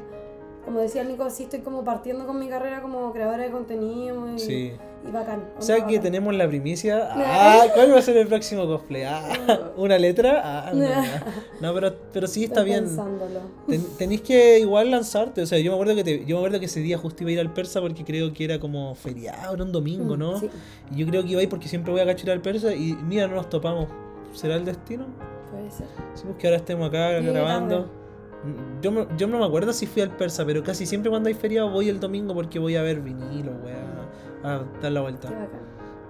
como 0.64 0.80
decía 0.80 1.02
el 1.02 1.08
Nico, 1.08 1.30
sí 1.30 1.44
estoy 1.44 1.60
como 1.60 1.82
partiendo 1.84 2.26
con 2.26 2.38
mi 2.38 2.48
carrera 2.48 2.82
como 2.82 3.10
creadora 3.12 3.44
de 3.44 3.50
contenido 3.50 4.30
y, 4.34 4.38
Sí. 4.38 4.72
Y 5.08 5.10
bacán. 5.10 5.44
O 5.58 5.62
sea 5.62 5.76
que 5.76 5.82
bacán. 5.82 6.02
tenemos 6.02 6.34
la 6.34 6.46
primicia. 6.48 7.08
Ah, 7.16 7.64
¿cuál 7.74 7.92
va 7.92 7.98
a 7.98 8.02
ser 8.02 8.16
el 8.16 8.26
próximo 8.26 8.66
cosplay? 8.66 9.02
Ah, 9.04 9.22
¿Una 9.76 9.98
letra? 9.98 10.40
Ah, 10.44 10.72
no, 10.74 10.86
no, 11.60 11.74
pero, 11.74 11.94
pero 12.12 12.26
sí 12.26 12.44
está 12.44 12.60
Estoy 12.60 12.72
bien. 12.72 12.96
Ten- 13.68 13.86
tenéis 13.98 14.20
que 14.22 14.58
igual 14.58 14.90
lanzarte. 14.90 15.42
O 15.42 15.46
sea, 15.46 15.58
yo 15.58 15.70
me 15.70 15.74
acuerdo 15.76 15.94
que 15.94 16.04
te- 16.04 16.24
yo 16.26 16.36
me 16.36 16.40
acuerdo 16.40 16.60
que 16.60 16.66
ese 16.66 16.80
día 16.80 16.98
justo 16.98 17.22
iba 17.22 17.30
a 17.30 17.32
ir 17.34 17.40
al 17.40 17.52
persa 17.52 17.80
porque 17.80 18.04
creo 18.04 18.32
que 18.32 18.44
era 18.44 18.58
como 18.58 18.94
feriado, 18.94 19.54
era 19.54 19.64
un 19.64 19.72
domingo, 19.72 20.16
¿no? 20.16 20.32
Mm, 20.36 20.40
Sí, 20.40 20.50
Y 20.94 20.96
yo 20.98 21.06
creo 21.06 21.22
que 21.22 21.28
iba 21.30 21.40
a 21.40 21.42
ir 21.44 21.48
porque 21.48 21.68
siempre 21.68 21.92
voy 21.92 22.00
a 22.00 22.06
cachar 22.06 22.30
al 22.30 22.40
persa 22.42 22.74
y 22.74 22.94
mira, 22.94 23.26
no 23.26 23.36
nos 23.36 23.48
topamos. 23.48 23.88
¿Será 24.34 24.56
el 24.56 24.64
destino? 24.64 25.06
puede 25.50 25.68
ser. 25.70 25.86
Sí, 26.14 26.22
pues 26.24 26.36
que 26.36 26.46
ahora 26.46 26.58
estemos 26.58 26.88
acá 26.88 27.10
grabando. 27.20 27.88
Mm, 28.44 28.80
Yo, 28.82 29.16
yo 29.16 29.26
no 29.26 29.38
me 29.38 29.44
acuerdo 29.44 29.72
si 29.72 29.86
fui 29.86 30.00
al 30.02 30.10
persa, 30.16 30.46
pero 30.46 30.62
casi 30.62 30.86
siempre 30.86 31.10
cuando 31.10 31.28
hay 31.28 31.34
feriado 31.34 31.68
voy 31.70 31.88
el 31.88 31.98
domingo 32.00 32.32
porque 32.34 32.58
voy 32.58 32.76
a 32.76 32.82
ver 32.82 33.00
vinilo, 33.00 33.52
voy 33.60 33.72
a, 34.42 34.62
dar 34.80 34.92
la 34.92 35.00
vuelta. 35.00 35.28
Qué 35.28 35.34
bacán. 35.34 35.60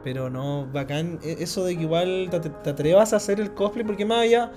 Pero 0.03 0.31
no, 0.31 0.67
bacán 0.73 1.19
e- 1.23 1.37
eso 1.41 1.65
de 1.65 1.77
que 1.77 1.83
igual 1.83 2.29
te, 2.31 2.41
te 2.41 2.71
atrevas 2.71 3.13
a 3.13 3.17
hacer 3.17 3.41
el 3.41 3.53
cosplay, 3.53 3.85
porque 3.85 4.05
más 4.07 4.21
allá 4.21 4.51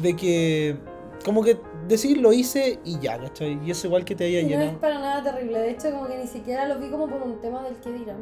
de 0.00 0.16
que, 0.16 0.76
como 1.24 1.42
que 1.42 1.58
decir 1.86 2.18
lo 2.18 2.32
hice 2.32 2.80
y 2.84 2.98
ya, 2.98 3.18
¿cachai? 3.18 3.58
Y 3.64 3.70
eso 3.70 3.86
igual 3.86 4.04
que 4.04 4.14
te 4.14 4.24
haya 4.24 4.40
Y 4.40 4.44
no 4.44 4.50
es 4.50 4.58
llenado. 4.58 4.78
para 4.80 4.98
nada 4.98 5.22
terrible, 5.22 5.58
de 5.58 5.70
hecho 5.70 5.90
como 5.90 6.06
que 6.06 6.16
ni 6.18 6.26
siquiera 6.26 6.66
lo 6.66 6.78
vi 6.78 6.88
como 6.88 7.08
por 7.08 7.22
un 7.22 7.40
tema 7.40 7.62
del 7.62 7.76
que 7.76 7.92
dirán. 7.92 8.18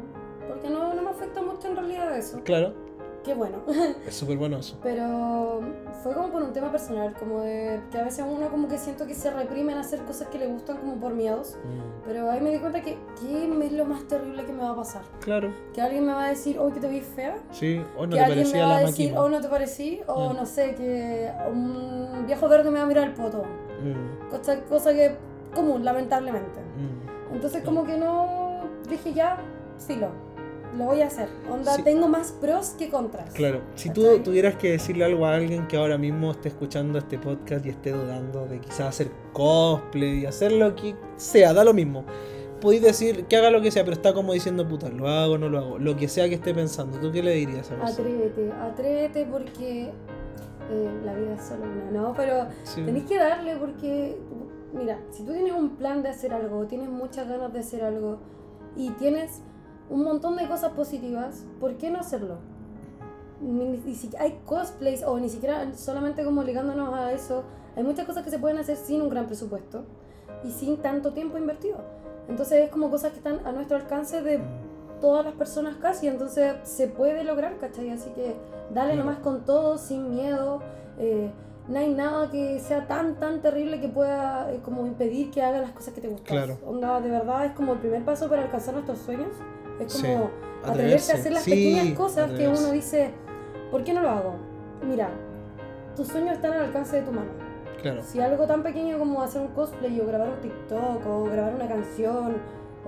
Porque 0.47 0.69
no, 0.69 0.93
no 0.93 1.01
me 1.01 1.09
afecta 1.09 1.41
mucho 1.41 1.67
en 1.69 1.75
realidad 1.75 2.15
eso. 2.17 2.39
Claro, 2.43 2.73
Qué 3.25 3.33
bueno. 3.33 3.57
es 4.07 4.13
súper 4.15 4.37
bueno 4.37 4.57
eso. 4.57 4.77
Pero 4.83 5.61
fue 6.03 6.13
como 6.13 6.29
por 6.29 6.43
un 6.43 6.53
tema 6.53 6.71
personal, 6.71 7.13
como 7.17 7.41
de 7.41 7.79
que 7.91 7.97
a 7.97 8.03
veces 8.03 8.23
uno 8.27 8.47
como 8.49 8.67
que 8.67 8.77
siento 8.77 9.07
que 9.07 9.15
se 9.15 9.31
reprime 9.31 9.71
en 9.71 9.79
hacer 9.79 10.01
cosas 10.03 10.27
que 10.27 10.37
le 10.37 10.45
gustan 10.47 10.77
como 10.77 10.95
por 10.97 11.13
miedos. 11.15 11.57
Mm, 11.63 12.05
Pero 12.05 12.29
ahí 12.29 12.39
me 12.39 12.51
di 12.51 12.59
cuenta 12.59 12.81
que 12.81 12.99
¿qué 13.19 13.49
es 13.65 13.71
lo 13.73 13.85
más 13.85 14.03
terrible 14.07 14.45
que 14.45 14.53
me 14.53 14.61
va 14.61 14.69
a 14.71 14.75
pasar? 14.75 15.01
Claro, 15.21 15.51
Que 15.73 15.81
alguien 15.81 16.05
me 16.05 16.13
va 16.13 16.25
a 16.25 16.29
decir, 16.29 16.59
oh, 16.59 16.71
que 16.71 16.79
te 16.79 16.87
vi 16.87 17.01
fea. 17.01 17.35
sí, 17.51 17.81
o 17.97 18.05
no 18.05 18.11
que 18.11 18.17
te 18.17 18.23
alguien 18.25 18.37
me 18.47 18.59
parecía 18.59 18.65
va 18.67 18.77
a 18.77 18.81
la 18.81 18.85
decir, 18.87 19.05
máquina. 19.07 19.21
oh, 19.23 19.29
no 19.29 19.41
te 19.41 19.47
parecí. 19.49 20.01
O 20.07 20.29
Mm. 20.33 20.35
no 20.37 20.45
sé, 20.45 20.75
que 20.75 21.31
un 21.51 22.25
viejo 22.27 22.47
verde 22.47 22.69
me 22.69 22.77
va 22.77 22.85
a 22.85 22.87
mirar 22.87 23.05
el 23.07 23.13
poto. 23.15 23.41
Mm, 23.81 24.29
Cosa, 24.29 24.61
cosa 24.65 24.93
que 24.93 25.15
común, 25.55 25.83
lamentablemente. 25.83 26.59
mm. 26.59 27.33
Entonces 27.33 27.63
Claro. 27.63 27.75
como 27.77 27.87
que 27.87 27.97
no 27.97 28.65
dije 28.87 29.13
ya, 29.13 29.37
filo, 29.79 30.09
lo 30.77 30.85
voy 30.85 31.01
a 31.01 31.07
hacer. 31.07 31.29
Onda, 31.49 31.73
Sí. 31.75 31.83
tengo 31.83 32.07
más 32.07 32.31
pros 32.33 32.69
que 32.77 32.89
contras. 32.89 33.33
Claro, 33.33 33.61
si 33.75 33.89
tú 33.89 34.19
tuvieras 34.23 34.55
que 34.55 34.71
decirle 34.71 35.05
algo 35.05 35.25
a 35.25 35.35
alguien 35.35 35.67
que 35.67 35.77
ahora 35.77 35.97
mismo 35.97 36.31
esté 36.31 36.49
escuchando 36.49 36.97
este 36.99 37.17
podcast 37.17 37.65
y 37.65 37.69
esté 37.69 37.91
dudando 37.91 38.45
de 38.45 38.59
quizás 38.59 38.81
hacer 38.87 39.07
cosplay 39.33 40.19
y 40.21 40.25
hacer 40.25 40.51
lo 40.51 40.75
que 40.75 40.95
sea, 41.17 41.53
da 41.53 41.63
lo 41.63 41.73
mismo. 41.73 42.03
Podéis 42.61 42.81
decir 42.81 43.25
que 43.25 43.35
haga 43.35 43.51
lo 43.51 43.61
que 43.61 43.69
sea, 43.69 43.83
pero 43.83 43.93
está 43.95 44.13
como 44.13 44.33
diciendo, 44.33 44.67
puta, 44.67 44.89
lo 44.89 45.07
hago 45.07 45.33
o 45.33 45.37
no 45.37 45.49
lo 45.49 45.59
hago. 45.59 45.77
Lo 45.79 45.95
que 45.95 46.07
sea 46.07 46.27
que 46.29 46.35
esté 46.35 46.53
pensando, 46.53 46.97
¿tú 46.99 47.11
qué 47.11 47.21
le 47.21 47.31
dirías 47.33 47.69
a 47.71 47.75
persona? 47.75 47.89
Atrévete, 47.89 48.51
atrévete 48.53 49.25
porque 49.25 49.91
eh, 50.71 50.89
la 51.05 51.13
vida 51.13 51.35
es 51.35 51.43
solo 51.43 51.63
una, 51.63 51.91
¿no? 51.91 52.13
Pero 52.15 52.47
Sí. 52.63 52.81
tenés 52.81 53.03
que 53.03 53.17
darle 53.17 53.55
porque, 53.57 54.17
mira, 54.73 54.99
si 55.11 55.23
tú 55.23 55.33
tienes 55.33 55.51
un 55.53 55.75
plan 55.75 56.01
de 56.01 56.09
hacer 56.09 56.33
algo, 56.33 56.65
tienes 56.65 56.89
muchas 56.89 57.27
ganas 57.29 57.53
de 57.53 57.59
hacer 57.59 57.83
algo 57.83 58.17
y 58.75 58.89
tienes 58.91 59.41
un 59.89 60.03
montón 60.03 60.35
de 60.35 60.47
cosas 60.47 60.71
positivas, 60.73 61.43
¿por 61.59 61.75
qué 61.75 61.89
no 61.91 61.99
hacerlo? 61.99 62.37
Ni, 63.41 63.65
ni 63.85 63.95
si 63.95 64.09
hay 64.17 64.39
cosplays 64.45 65.03
o 65.03 65.19
ni 65.19 65.29
siquiera 65.29 65.73
solamente 65.75 66.23
como 66.23 66.41
ligándonos 66.43 66.93
a 66.93 67.11
eso, 67.11 67.43
hay 67.75 67.83
muchas 67.83 68.05
cosas 68.05 68.23
que 68.23 68.29
se 68.31 68.39
pueden 68.39 68.57
hacer 68.57 68.77
sin 68.77 69.01
un 69.01 69.09
gran 69.09 69.25
presupuesto 69.27 69.83
y 70.43 70.51
sin 70.51 70.77
tanto 70.77 71.11
tiempo 71.13 71.37
invertido. 71.37 71.77
Entonces 72.27 72.59
es 72.65 72.69
como 72.69 72.89
cosas 72.89 73.11
que 73.11 73.17
están 73.17 73.45
a 73.45 73.51
nuestro 73.51 73.77
alcance 73.77 74.21
de 74.21 74.39
todas 75.01 75.25
las 75.25 75.35
personas 75.35 75.75
casi, 75.75 76.07
entonces 76.07 76.55
se 76.63 76.87
puede 76.87 77.23
lograr, 77.23 77.57
¿cachai? 77.57 77.89
Así 77.91 78.09
que 78.11 78.35
dale 78.73 78.93
Claro. 78.93 79.05
nomás 79.05 79.19
con 79.19 79.43
todo, 79.45 79.77
sin 79.77 80.09
miedo. 80.15 80.61
eh, 80.97 81.29
no 81.67 81.79
hay 81.79 81.93
nada 81.93 82.29
que 82.29 82.59
sea 82.59 82.87
tan, 82.87 83.15
tan 83.19 83.41
terrible 83.41 83.81
que 83.81 83.89
pueda 83.89 84.51
eh, 84.53 84.59
como 84.63 84.85
impedir 84.85 85.31
que 85.31 85.41
hagas 85.41 85.61
las 85.61 85.71
cosas 85.71 85.93
que 85.95 85.99
te 86.01 86.07
gustan. 86.07 86.27
Claro. 86.37 86.57
Onda, 86.65 87.01
de 87.01 87.09
verdad 87.09 87.43
es 87.45 87.51
como 87.53 87.73
el 87.73 87.79
primer 87.79 88.05
paso 88.05 88.29
para 88.29 88.43
alcanzar 88.43 88.75
nuestros 88.75 88.99
sueños. 88.99 89.29
Es 89.79 89.93
Sí, 89.93 90.01
como 90.03 90.29
atreverse 90.63 90.71
atreverse. 90.71 91.11
a 91.11 91.15
hacer 91.15 91.31
las 91.33 91.43
Sí, 91.43 91.51
pequeñas 91.51 91.97
cosas 91.97 92.31
que 92.31 92.47
uno 92.47 92.71
dice, 92.71 93.11
¿por 93.71 93.83
qué 93.83 93.93
no 93.93 94.01
lo 94.01 94.09
hago? 94.09 94.35
Mira, 94.87 95.09
tus 95.95 96.07
sueños 96.07 96.33
están 96.35 96.53
al 96.53 96.65
alcance 96.65 96.97
de 96.97 97.01
tu 97.03 97.11
mano. 97.11 97.31
Claro, 97.81 98.01
Si 98.03 98.19
algo 98.19 98.47
tan 98.47 98.63
pequeño 98.63 98.97
como 98.97 99.21
hacer 99.21 99.41
un 99.41 99.49
cosplay 99.49 99.99
o 99.99 100.07
grabar 100.07 100.29
un 100.29 100.39
TikTok 100.41 101.05
o 101.07 101.23
grabar 101.25 101.53
una 101.55 101.67
canción 101.67 102.37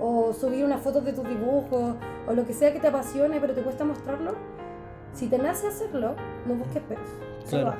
o 0.00 0.32
subir 0.32 0.64
unas 0.64 0.80
fotos 0.80 1.04
de 1.04 1.12
tus 1.12 1.28
dibujos 1.28 1.94
o 2.26 2.32
lo 2.32 2.44
que 2.46 2.52
sea 2.52 2.72
que 2.72 2.80
te 2.80 2.86
apasione 2.88 3.40
pero 3.40 3.52
te 3.54 3.62
cuesta 3.62 3.84
mostrarlo, 3.84 4.32
si 5.12 5.26
te 5.28 5.38
nace 5.38 5.68
hacerlo, 5.68 6.14
no 6.46 6.54
busques 6.54 6.82
peros. 6.82 7.08
Claro. 7.48 7.74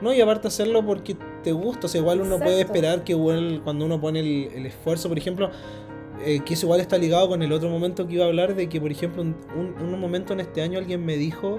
No, 0.00 0.12
y 0.12 0.20
aparte 0.20 0.48
hacerlo 0.48 0.84
porque 0.84 1.16
te 1.44 1.52
gusta. 1.52 1.86
O 1.86 1.88
sea, 1.88 2.00
igual 2.00 2.20
uno 2.20 2.38
puede 2.38 2.60
esperar 2.62 3.04
que 3.04 3.12
igual 3.12 3.60
cuando 3.62 3.84
uno 3.84 4.00
pone 4.00 4.18
el, 4.20 4.50
el 4.52 4.66
esfuerzo, 4.66 5.08
por 5.08 5.16
ejemplo, 5.18 5.50
eh, 6.24 6.40
que 6.44 6.54
eso 6.54 6.66
igual 6.66 6.80
está 6.80 6.98
ligado 6.98 7.28
con 7.28 7.42
el 7.42 7.52
otro 7.52 7.68
momento 7.68 8.06
que 8.06 8.14
iba 8.14 8.24
a 8.24 8.28
hablar, 8.28 8.54
de 8.54 8.68
que, 8.68 8.80
por 8.80 8.90
ejemplo, 8.90 9.22
un, 9.22 9.34
un- 9.56 9.74
un 9.82 10.00
momento 10.00 10.32
en 10.32 10.40
este 10.40 10.62
año 10.62 10.78
alguien 10.78 11.04
me 11.04 11.16
dijo 11.16 11.58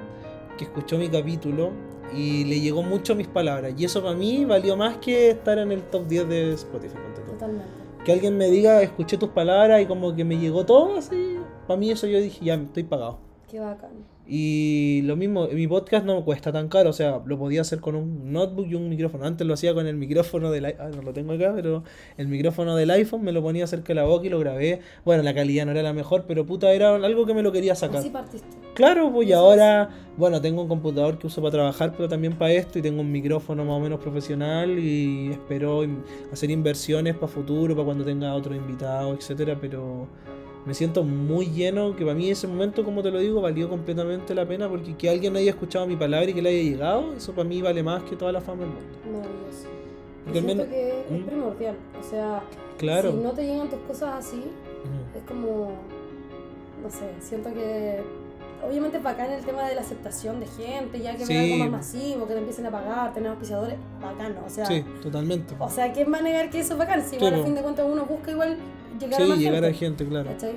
que 0.57 0.65
escuchó 0.65 0.97
mi 0.97 1.09
capítulo 1.09 1.71
y 2.15 2.43
le 2.45 2.59
llegó 2.61 2.83
mucho 2.83 3.15
mis 3.15 3.27
palabras. 3.27 3.73
Y 3.77 3.85
eso 3.85 4.01
para 4.03 4.15
mí 4.15 4.45
valió 4.45 4.77
más 4.77 4.97
que 4.97 5.31
estar 5.31 5.57
en 5.57 5.71
el 5.71 5.81
top 5.83 6.07
10 6.07 6.29
de 6.29 6.53
Spotify. 6.53 6.95
Totalmente. 7.25 7.65
Que 8.05 8.11
alguien 8.11 8.37
me 8.37 8.47
diga, 8.49 8.81
escuché 8.81 9.17
tus 9.17 9.29
palabras 9.29 9.81
y 9.81 9.85
como 9.85 10.13
que 10.15 10.23
me 10.23 10.37
llegó 10.37 10.65
todo 10.65 10.97
así. 10.97 11.37
Para 11.67 11.79
mí 11.79 11.89
eso 11.89 12.05
yo 12.05 12.19
dije, 12.19 12.43
ya, 12.45 12.55
estoy 12.55 12.83
pagado. 12.83 13.17
Qué 13.49 13.59
bacán. 13.59 13.91
Y 14.25 15.01
lo 15.03 15.17
mismo, 15.17 15.47
mi 15.47 15.67
podcast 15.67 16.05
no 16.05 16.15
me 16.15 16.23
cuesta 16.23 16.51
tan 16.53 16.69
caro, 16.69 16.91
o 16.91 16.93
sea, 16.93 17.21
lo 17.25 17.38
podía 17.38 17.59
hacer 17.59 17.81
con 17.81 17.95
un 17.95 18.31
notebook 18.31 18.67
y 18.67 18.75
un 18.75 18.88
micrófono. 18.88 19.25
Antes 19.25 19.45
lo 19.45 19.53
hacía 19.53 19.73
con 19.73 19.86
el 19.86 19.97
micrófono 19.97 20.49
del 20.49 20.65
iPhone, 20.65 20.91
no 20.95 21.01
lo 21.01 21.13
tengo 21.13 21.33
acá, 21.33 21.51
pero 21.53 21.83
el 22.17 22.29
micrófono 22.29 22.75
del 22.77 22.89
iPhone 22.91 23.21
me 23.21 23.33
lo 23.33 23.41
ponía 23.41 23.67
cerca 23.67 23.89
de 23.89 23.95
la 23.95 24.05
boca 24.05 24.25
y 24.25 24.29
lo 24.29 24.39
grabé. 24.39 24.79
Bueno, 25.03 25.23
la 25.23 25.33
calidad 25.33 25.65
no 25.65 25.71
era 25.71 25.83
la 25.83 25.91
mejor, 25.91 26.23
pero 26.25 26.45
puta, 26.45 26.71
era 26.71 26.95
algo 26.95 27.25
que 27.25 27.33
me 27.33 27.43
lo 27.43 27.51
quería 27.51 27.75
sacar. 27.75 27.97
Así 27.97 28.09
partiste. 28.09 28.47
Claro, 28.75 29.12
pues 29.12 29.27
y 29.27 29.33
ahora, 29.33 29.89
bueno, 30.17 30.41
tengo 30.41 30.62
un 30.62 30.67
computador 30.69 31.19
que 31.19 31.27
uso 31.27 31.41
para 31.41 31.51
trabajar, 31.51 31.93
pero 31.95 32.07
también 32.07 32.38
para 32.38 32.53
esto, 32.53 32.79
y 32.79 32.81
tengo 32.81 33.01
un 33.01 33.12
micrófono 33.12 33.65
más 33.65 33.75
o 33.75 33.79
menos 33.81 33.99
profesional 33.99 34.79
y 34.79 35.31
espero 35.31 35.86
hacer 36.31 36.49
inversiones 36.49 37.15
para 37.15 37.27
futuro, 37.27 37.75
para 37.75 37.86
cuando 37.86 38.05
tenga 38.05 38.33
otro 38.33 38.55
invitado, 38.55 39.13
etcétera, 39.13 39.57
pero 39.59 40.07
me 40.65 40.73
siento 40.73 41.04
muy 41.04 41.47
lleno, 41.47 41.95
que 41.95 42.04
para 42.04 42.15
mí 42.15 42.30
ese 42.30 42.47
momento, 42.47 42.84
como 42.84 43.02
te 43.04 43.12
lo 43.12 43.19
digo, 43.19 43.41
valió 43.41 43.67
completamente 43.69 44.34
la 44.34 44.45
pena, 44.47 44.69
porque 44.69 44.95
que 44.95 45.10
alguien 45.10 45.36
haya 45.36 45.49
escuchado 45.52 45.86
mi 45.88 45.95
palabra 45.95 46.30
y 46.30 46.34
que 46.34 46.41
le 46.41 46.49
haya 46.49 46.63
llegado, 46.71 47.13
eso 47.13 47.34
para 47.34 47.47
mí 47.47 47.62
vale 47.62 47.84
más 47.84 48.04
que 48.04 48.15
toda 48.15 48.32
la 48.32 48.41
fama 48.41 48.62
del 48.62 48.69
mundo. 48.69 48.88
Maravilloso. 49.28 49.67
Yo 50.34 50.41
siento 50.41 50.69
que 50.69 50.89
es 51.02 51.12
¿Mm? 51.12 51.26
primordial. 51.26 51.76
O 51.99 52.04
sea, 52.10 52.43
Claro. 52.78 53.12
si 53.12 53.17
no 53.17 53.32
te 53.32 53.43
llegan 53.45 53.69
tus 53.69 53.80
cosas 53.80 54.26
así, 54.26 54.41
es 55.15 55.23
como, 55.28 55.71
no 56.82 56.89
sé, 56.89 57.10
siento 57.19 57.54
que 57.54 57.99
obviamente 58.67 58.99
bacán 58.99 59.32
el 59.32 59.43
tema 59.43 59.63
de 59.67 59.76
la 59.76 59.82
aceptación 59.82 60.39
de 60.39 60.47
gente, 60.47 60.99
ya 61.02 61.15
que 61.15 61.26
Sí. 61.26 61.36
algo 61.36 61.58
más 61.58 61.71
masivo, 61.71 62.28
que 62.28 62.34
te 62.34 62.39
empiecen 62.39 62.65
a 62.65 62.71
pagar, 62.71 63.13
tener 63.13 63.30
auspiciadores, 63.30 63.76
bacano, 64.02 64.41
o 64.45 64.49
sea, 64.49 64.65
Sí, 64.65 64.84
totalmente. 65.02 65.56
o 65.60 65.69
sea, 65.69 65.91
¿quién 65.93 66.12
va 66.13 66.17
a 66.17 66.21
negar 66.21 66.49
que 66.49 66.60
eso 66.60 66.73
es 66.73 66.80
bacán? 66.80 67.02
Si 67.04 67.10
Sí, 67.12 67.15
igual 67.17 67.36
a 67.36 67.43
fin 67.43 67.56
de 67.56 67.62
cuentas 67.62 67.86
uno 67.91 68.06
busca 68.06 68.32
igual 68.32 68.58
llegar 68.99 69.17
Sí, 69.19 69.23
a 69.23 69.28
más 69.30 69.38
llegar 69.38 69.63
gente, 69.63 69.67
a 69.67 69.80
gente, 69.80 70.06
claro. 70.08 70.30
¿cachai? 70.32 70.56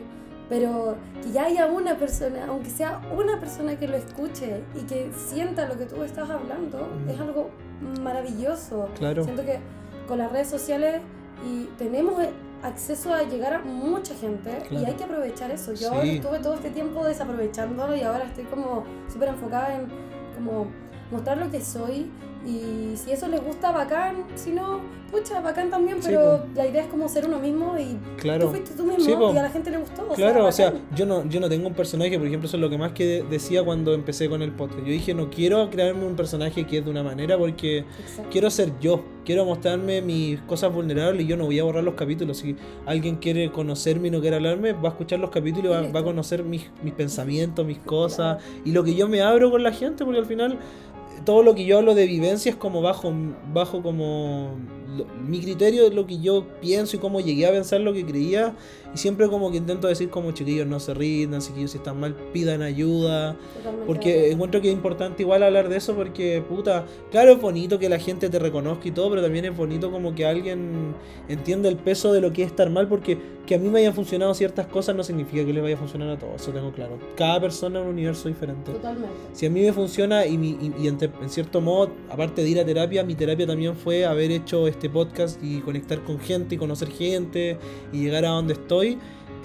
Pero 0.49 0.97
que 1.23 1.33
ya 1.33 1.45
haya 1.47 1.67
una 1.67 1.97
persona, 1.97 2.47
aunque 2.49 2.71
sea 2.71 3.01
una 3.17 3.41
persona 3.41 3.77
que 3.79 3.89
lo 3.89 3.97
escuche 3.97 4.63
y 4.77 4.83
que 4.87 5.11
sienta 5.17 5.67
lo 5.67 5.77
que 5.77 5.87
tú 5.87 6.03
estás 6.05 6.31
hablando, 6.31 6.79
Ujú. 6.79 7.11
es 7.13 7.21
algo 7.21 7.51
maravilloso. 8.03 8.89
Claro. 8.99 9.25
Siento 9.25 9.45
que 9.45 9.59
con 10.07 10.19
las 10.19 10.31
redes 10.31 10.49
sociales 10.49 11.01
y 11.45 11.65
tenemos 11.79 12.15
acceso 12.67 13.15
a 13.15 13.23
llegar 13.23 13.55
a 13.55 13.59
mucha 13.61 14.15
gente 14.15 14.51
y 14.71 14.85
hay 14.85 14.95
que 14.95 15.05
aprovechar 15.05 15.51
eso. 15.51 15.73
Yo 15.73 15.91
Sí. 16.03 16.17
estuve 16.17 16.39
todo 16.41 16.55
este 16.55 16.71
tiempo 16.71 17.05
desaprovechando 17.05 17.95
y 17.95 18.03
ahora 18.03 18.25
estoy 18.25 18.45
como 18.45 18.85
súper 19.13 19.29
enfocada 19.31 19.75
en 19.77 19.87
como 20.35 20.67
mostrar 21.11 21.39
lo 21.39 21.51
que 21.51 21.61
soy 21.65 22.11
Y 22.47 22.97
si 22.97 23.11
eso 23.11 23.27
les 23.27 23.43
gusta, 23.43 23.73
bacán. 23.73 24.25
Si 24.37 24.51
no, 24.51 24.79
pucha, 25.11 25.41
bacán 25.41 25.69
también. 25.69 26.01
Sí, 26.01 26.11
Pero 26.11 26.45
la 26.55 26.67
idea 26.67 26.83
es 26.83 26.89
como 26.89 27.09
ser 27.09 27.27
uno 27.27 27.41
mismo 27.41 27.75
y 27.77 27.97
Claro. 28.21 28.45
tú 28.47 28.51
fuiste 28.51 28.71
tú 28.75 28.85
mismo 28.85 29.05
Sí, 29.05 29.11
y 29.11 29.37
a 29.39 29.43
la 29.43 29.51
gente 29.51 29.71
le 29.71 29.79
gustó. 29.79 30.07
Claro, 30.15 30.47
o 30.47 30.53
sea, 30.53 30.73
yo 30.95 31.07
no, 31.07 31.29
yo 31.29 31.41
no 31.41 31.49
tengo 31.49 31.67
un 31.67 31.75
personaje, 31.75 32.17
por 32.19 32.27
ejemplo, 32.29 32.47
eso 32.47 32.57
es 32.57 32.61
lo 32.61 32.71
que 32.71 32.79
más 32.79 32.93
que 32.93 33.05
de- 33.05 33.23
decía 33.25 33.65
cuando 33.65 33.95
empecé 33.95 34.29
con 34.29 34.43
el 34.43 34.53
podcast. 34.53 34.81
Yo 34.81 34.93
dije, 34.93 35.13
no 35.13 35.29
quiero 35.29 35.69
crearme 35.71 36.07
un 36.07 36.15
personaje 36.15 36.65
que 36.67 36.79
es 36.79 36.85
de 36.85 36.91
una 36.91 37.03
manera 37.03 37.37
porque 37.37 37.79
Exacto. 37.79 38.31
quiero 38.31 38.49
ser 38.51 38.73
yo, 38.81 39.03
quiero 39.25 39.45
mostrarme 39.45 40.01
mis 40.01 40.41
cosas 40.43 40.73
vulnerables 40.73 41.25
y 41.25 41.27
yo 41.27 41.37
no 41.37 41.47
voy 41.47 41.59
a 41.59 41.65
borrar 41.65 41.83
los 41.83 41.95
capítulos. 41.95 42.37
Si 42.39 42.55
alguien 42.87 43.17
quiere 43.17 43.51
conocerme 43.51 44.07
y 44.09 44.11
no 44.13 44.21
quiere 44.21 44.37
hablarme, 44.37 44.73
va 44.73 44.91
a 44.91 44.93
escuchar 44.93 45.19
los 45.19 45.31
capítulos 45.31 45.65
y 45.65 45.69
va, 45.87 45.91
va 45.93 46.01
a 46.01 46.05
conocer 46.05 46.45
mis, 46.45 46.71
mis 46.85 46.95
pensamientos, 46.95 47.67
mis 47.67 47.79
cosas 47.79 48.41
y 48.65 48.71
lo 48.71 48.85
que 48.85 48.95
yo 48.95 49.09
me 49.09 49.21
abro 49.23 49.51
con 49.51 49.63
la 49.65 49.73
gente, 49.73 50.05
porque 50.05 50.21
al 50.21 50.27
final 50.27 50.59
todo 51.27 51.43
lo 51.43 51.55
que 51.55 51.67
yo 51.67 51.79
hablo 51.79 51.95
de 51.95 52.07
vivencia 52.07 52.49
es 52.49 52.57
como 52.57 52.81
bajo, 52.81 53.13
bajo 53.53 53.83
como 53.83 54.55
mi 55.27 55.41
criterio, 55.41 55.91
lo 55.91 56.07
que 56.07 56.21
yo 56.21 56.47
pienso 56.61 56.97
y 56.97 57.01
cómo 57.01 57.21
llegué 57.21 57.47
a 57.47 57.51
pensar 57.51 57.81
lo 57.81 57.93
que 57.93 58.07
creía. 58.07 58.55
Y 58.97 58.99
siempre 58.99 59.29
como 59.29 59.51
que 59.51 59.59
intento 59.59 59.89
decir 59.89 60.09
como 60.09 60.33
chiquillos 60.33 60.67
no 60.67 60.81
se 60.81 60.95
rindan, 60.95 61.43
chiquillos 61.43 61.73
si 61.73 61.77
están 61.77 62.01
mal 62.01 62.15
pidan 62.33 62.63
ayuda. 62.63 63.37
Totalmente 63.59 63.87
Porque 63.87 64.31
encuentro 64.33 64.63
que 64.63 64.69
es 64.69 64.75
importante 64.75 65.23
igual 65.23 65.43
hablar 65.43 65.69
de 65.69 65.77
eso 65.77 65.95
porque, 65.95 66.43
puta, 66.49 66.87
claro 67.11 67.33
es 67.33 67.41
bonito 67.43 67.79
que 67.79 67.91
la 67.91 67.99
gente 67.99 68.31
te 68.31 68.39
reconozca 68.39 68.89
y 68.89 68.93
todo, 68.93 69.11
pero 69.11 69.21
también 69.23 69.45
es 69.45 69.55
bonito 69.55 69.91
como 69.91 70.15
que 70.15 70.25
alguien 70.25 70.95
entienda 71.29 71.69
el 71.69 71.77
peso 71.77 72.11
de 72.15 72.23
lo 72.23 72.33
que 72.33 72.43
es 72.45 72.49
estar 72.49 72.71
mal 72.71 72.89
porque 72.89 73.19
que 73.47 73.55
a 73.55 73.59
mí 73.59 73.69
me 73.69 73.79
hayan 73.79 73.95
funcionado 73.95 74.35
ciertas 74.35 74.67
cosas 74.67 74.97
no 74.97 75.05
significa 75.05 75.45
que 75.45 75.53
les 75.53 75.63
vaya 75.63 75.77
a 75.77 75.79
funcionar 75.79 76.09
a 76.09 76.19
todos, 76.19 76.41
eso 76.43 76.51
tengo 76.51 76.73
claro. 76.73 76.99
Cada 77.17 77.41
persona 77.41 77.79
es 77.79 77.85
un 77.85 77.93
universo 77.93 78.29
diferente. 78.29 78.73
Totalmente. 78.73 79.09
Si 79.35 79.47
a 79.47 79.51
mí 79.51 79.61
me 79.61 79.73
funciona 79.73 80.27
y, 80.27 80.37
mi- 80.39 80.59
y- 80.61 80.73
y 80.83 80.89
en, 80.89 80.99
en 81.23 81.29
cierto 81.31 81.61
modo, 81.61 81.93
aparte 82.09 82.43
de 82.43 82.49
ir 82.49 82.59
a 82.59 82.65
terapia, 82.65 83.05
mi 83.05 83.15
terapia 83.15 83.47
también 83.47 83.77
fue 83.77 84.05
haber 84.05 84.33
hecho 84.33 84.67
este 84.67 84.89
podcast 84.91 85.39
y 85.45 85.61
conectar 85.61 86.03
con 86.03 86.19
gente 86.19 86.55
y 86.57 86.59
conocer 86.59 86.89
gente 86.89 87.59
y 87.93 88.01
llegar 88.03 88.25
a 88.25 88.31
donde 88.31 88.55
estoy. 88.55 88.86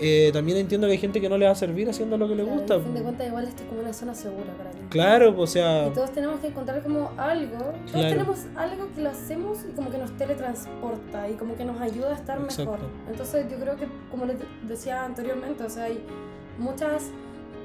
Eh, 0.04 0.32
también 0.34 0.58
entiendo 0.58 0.88
que 0.88 0.93
hay 0.93 0.97
gente 0.99 1.21
que 1.21 1.30
no 1.30 1.38
le 1.38 1.45
va 1.45 1.51
a 1.51 1.56
servir 1.56 1.88
haciendo 1.89 2.17
lo 2.17 2.27
que 2.27 2.36
le 2.36 2.43
Claro, 2.43 2.58
gusta. 2.58 2.75
y 2.75 2.80
A 2.80 2.84
fin 2.84 2.93
de 2.95 3.01
cuentas, 3.04 3.27
igual 3.27 3.47
esto 3.47 3.63
es 3.63 3.69
como 3.69 3.82
una 3.82 3.93
zona 3.93 4.15
segura 4.15 4.54
para 4.58 4.71
ti. 4.71 4.77
Claro, 4.89 5.36
o 5.38 5.45
sea, 5.47 5.88
Y 5.88 5.91
todos 5.91 6.12
tenemos 6.12 6.39
que 6.39 6.47
encontrar 6.47 6.82
como 6.82 7.12
algo, 7.17 7.58
todos 7.58 7.91
Claro. 7.91 8.10
tenemos 8.10 8.39
algo 8.56 8.88
que 8.95 9.01
lo 9.01 9.10
hacemos 9.10 9.60
y 9.69 9.73
como 9.73 9.89
que 9.91 9.97
nos 9.99 10.12
teletransporta 10.17 11.30
y 11.30 11.34
como 11.34 11.56
que 11.56 11.65
nos 11.65 11.80
ayuda 11.82 12.12
a 12.12 12.15
estar 12.15 12.39
mejor. 12.39 12.80
Exacto. 12.80 12.89
Entonces 13.12 13.45
yo 13.51 13.58
creo 13.58 13.75
que, 13.75 13.88
como 14.10 14.25
les 14.25 14.38
decía 14.67 15.06
anteriormente, 15.06 15.63
o 15.63 15.69
sea, 15.69 15.84
hay 15.86 16.04
muchas 16.58 17.12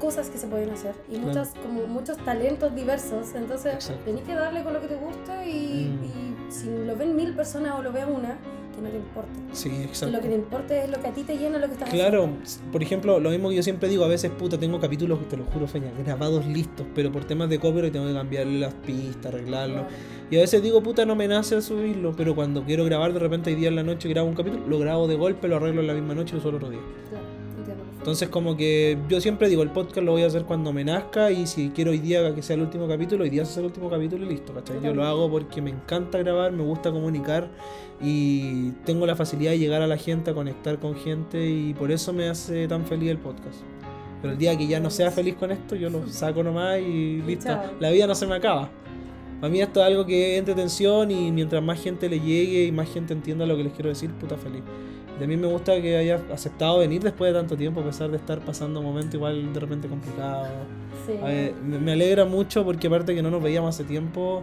cosas 0.00 0.28
que 0.28 0.36
se 0.36 0.46
pueden 0.46 0.68
hacer 0.70 0.94
y 1.08 1.12
Claro. 1.12 1.28
muchas, 1.28 1.54
como 1.62 1.86
muchos 1.86 2.18
talentos 2.18 2.74
diversos. 2.74 3.34
Entonces 3.34 3.90
tenés 4.04 4.22
que 4.24 4.34
darle 4.34 4.62
con 4.62 4.74
lo 4.74 4.80
que 4.82 4.88
te 4.88 4.96
gusta 4.96 5.46
y, 5.46 5.86
Mm. 5.88 6.04
y 6.04 6.52
si 6.52 6.68
lo 6.86 6.94
ven 6.96 7.16
mil 7.16 7.34
personas 7.34 7.78
o 7.78 7.82
lo 7.82 7.92
ve 7.92 8.04
una, 8.04 8.36
que 8.76 8.82
no 8.82 8.88
te 8.90 8.96
importa. 8.96 9.30
sí, 9.52 9.70
Que 9.70 9.84
exacto. 9.84 10.16
lo 10.16 10.22
que 10.22 10.28
te 10.28 10.34
importe 10.34 10.84
es 10.84 10.90
lo 10.90 11.00
que 11.00 11.08
a 11.08 11.12
ti 11.12 11.22
te 11.22 11.36
llena 11.36 11.58
lo 11.58 11.66
que 11.66 11.72
estás 11.72 11.90
Claro, 11.90 12.24
haciendo. 12.42 12.72
por 12.72 12.82
ejemplo, 12.82 13.18
lo 13.20 13.30
mismo 13.30 13.48
que 13.50 13.56
yo 13.56 13.62
siempre 13.62 13.88
digo, 13.88 14.04
a 14.04 14.08
veces, 14.08 14.30
puta, 14.30 14.58
tengo 14.58 14.78
capítulos, 14.78 15.18
te 15.28 15.36
lo 15.36 15.44
juro, 15.46 15.66
Feña, 15.66 15.90
grabados 16.04 16.46
listos, 16.46 16.86
pero 16.94 17.10
por 17.10 17.24
temas 17.24 17.48
de 17.48 17.58
copyright 17.58 17.92
tengo 17.92 18.06
que 18.06 18.14
cambiarle 18.14 18.60
las 18.60 18.74
pistas, 18.74 19.26
arreglarlo. 19.26 19.74
Claro. 19.86 19.88
Y 20.30 20.36
a 20.36 20.40
veces 20.40 20.62
digo, 20.62 20.82
puta, 20.82 21.04
no 21.06 21.14
me 21.16 21.26
nace 21.28 21.60
subirlo, 21.62 22.14
pero 22.16 22.34
cuando 22.34 22.64
quiero 22.64 22.84
grabar, 22.84 23.12
de 23.12 23.18
repente 23.20 23.50
hay 23.50 23.56
día 23.56 23.68
en 23.68 23.76
la 23.76 23.82
noche 23.82 24.08
grabo 24.08 24.28
un 24.28 24.34
capítulo, 24.34 24.66
lo 24.66 24.78
grabo 24.78 25.06
de 25.08 25.16
golpe, 25.16 25.48
lo 25.48 25.56
arreglo 25.56 25.80
en 25.80 25.86
la 25.86 25.94
misma 25.94 26.14
noche 26.14 26.32
y 26.32 26.36
lo 26.36 26.42
suelo 26.42 26.56
otro 26.58 26.70
día. 26.70 26.80
Claro. 27.10 27.25
Entonces, 28.06 28.28
como 28.28 28.56
que 28.56 28.96
yo 29.08 29.20
siempre 29.20 29.48
digo, 29.48 29.64
el 29.64 29.72
podcast 29.72 30.04
lo 30.06 30.12
voy 30.12 30.22
a 30.22 30.28
hacer 30.28 30.44
cuando 30.44 30.72
me 30.72 30.84
nazca 30.84 31.32
y 31.32 31.44
si 31.48 31.70
quiero 31.70 31.90
hoy 31.90 31.98
día 31.98 32.32
que 32.36 32.40
sea 32.40 32.54
el 32.54 32.62
último 32.62 32.86
capítulo, 32.86 33.24
hoy 33.24 33.30
día 33.30 33.42
hace 33.42 33.58
el 33.58 33.66
último 33.66 33.90
capítulo 33.90 34.24
y 34.24 34.28
listo, 34.28 34.54
¿cachai? 34.54 34.80
Yo 34.80 34.94
lo 34.94 35.04
hago 35.04 35.28
porque 35.28 35.60
me 35.60 35.70
encanta 35.70 36.18
grabar, 36.18 36.52
me 36.52 36.62
gusta 36.62 36.92
comunicar 36.92 37.50
y 38.00 38.70
tengo 38.84 39.06
la 39.06 39.16
facilidad 39.16 39.50
de 39.50 39.58
llegar 39.58 39.82
a 39.82 39.88
la 39.88 39.96
gente, 39.96 40.30
a 40.30 40.34
conectar 40.34 40.78
con 40.78 40.94
gente 40.94 41.50
y 41.50 41.74
por 41.74 41.90
eso 41.90 42.12
me 42.12 42.28
hace 42.28 42.68
tan 42.68 42.86
feliz 42.86 43.10
el 43.10 43.18
podcast. 43.18 43.62
Pero 44.22 44.34
el 44.34 44.38
día 44.38 44.56
que 44.56 44.68
ya 44.68 44.78
no 44.78 44.88
sea 44.88 45.10
feliz 45.10 45.34
con 45.34 45.50
esto, 45.50 45.74
yo 45.74 45.90
lo 45.90 46.06
saco 46.06 46.44
nomás 46.44 46.78
y 46.78 47.20
listo. 47.22 47.58
La 47.80 47.90
vida 47.90 48.06
no 48.06 48.14
se 48.14 48.28
me 48.28 48.36
acaba. 48.36 48.70
Para 49.40 49.52
mí 49.52 49.60
esto 49.60 49.80
es 49.80 49.86
algo 49.86 50.06
que 50.06 50.34
es 50.34 50.38
entretención 50.38 51.10
y 51.10 51.32
mientras 51.32 51.60
más 51.60 51.82
gente 51.82 52.08
le 52.08 52.20
llegue 52.20 52.66
y 52.66 52.70
más 52.70 52.88
gente 52.88 53.14
entienda 53.14 53.46
lo 53.46 53.56
que 53.56 53.64
les 53.64 53.72
quiero 53.72 53.88
decir, 53.88 54.12
puta 54.12 54.36
feliz. 54.36 54.62
También 55.18 55.40
me 55.40 55.46
gusta 55.46 55.80
que 55.80 55.96
hayas 55.96 56.20
aceptado 56.32 56.78
venir 56.78 57.02
después 57.02 57.32
de 57.32 57.38
tanto 57.38 57.56
tiempo, 57.56 57.80
a 57.80 57.84
pesar 57.84 58.10
de 58.10 58.16
estar 58.18 58.38
pasando 58.40 58.82
momentos 58.82 59.14
igual 59.14 59.52
de 59.52 59.60
repente 59.60 59.88
complicados. 59.88 60.48
Sí. 61.06 61.12
A 61.22 61.26
ver, 61.26 61.54
me, 61.54 61.92
alegra 61.92 62.24
mucho 62.24 62.64
porque 62.64 62.86
aparte 62.88 63.14
que 63.14 63.22
no 63.22 63.30
nos 63.30 63.42
veíamos 63.42 63.74
hace 63.74 63.84
tiempo, 63.84 64.42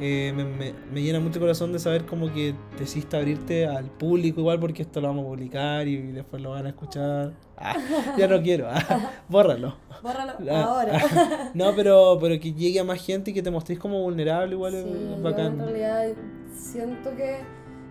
eh, 0.00 0.32
me, 0.36 0.44
me- 0.44 0.74
me 0.92 1.02
llena 1.02 1.18
mucho 1.20 1.34
el 1.34 1.40
corazón 1.40 1.72
de 1.72 1.78
saber 1.78 2.06
como 2.06 2.32
que 2.32 2.54
decidiste 2.78 3.16
abrirte 3.16 3.66
al 3.66 3.86
público 3.86 4.40
igual 4.40 4.58
porque 4.60 4.82
esto 4.82 5.00
lo 5.00 5.08
vamos 5.08 5.24
a 5.24 5.28
publicar 5.28 5.86
y 5.88 5.96
después 6.12 6.40
lo 6.42 6.50
van 6.50 6.66
a 6.66 6.68
escuchar. 6.70 7.32
Ah, 7.56 7.76
ya 8.18 8.26
no 8.28 8.40
quiero, 8.42 8.68
ah, 8.70 9.10
bórralo. 9.28 9.74
Bórralo 10.02 10.32
Ah, 10.50 10.62
ahora. 10.64 11.50
No, 11.54 11.74
pero, 11.76 12.18
pero 12.20 12.38
que 12.40 12.52
llegue 12.52 12.78
a 12.80 12.84
más 12.84 13.04
gente 13.04 13.30
y 13.30 13.34
que 13.34 13.42
te 13.42 13.50
mostréis 13.50 13.78
como 13.80 14.00
vulnerable 14.02 14.54
igual 14.54 14.74
es- 14.74 14.84
Sí, 14.84 14.90
es 14.90 14.98
yo 15.08 15.14
en 15.16 15.22
bacán. 15.22 15.58
realidad 15.58 16.08
siento 16.52 17.14
que 17.16 17.38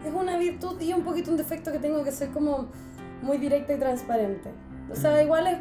es 0.06 0.14
una 0.14 0.38
virtud 0.38 0.80
y 0.82 0.94
un 0.94 1.04
poquito 1.04 1.32
un 1.32 1.38
defecto 1.38 1.72
que 1.72 1.80
tengo 1.80 2.04
que 2.04 2.12
ser 2.12 2.30
como 2.30 2.68
muy 3.22 3.38
directa 3.38 3.74
y 3.74 3.78
transparente. 3.80 4.50
O 4.92 4.96
sea, 4.96 5.22
igual 5.24 5.48
es 5.48 5.58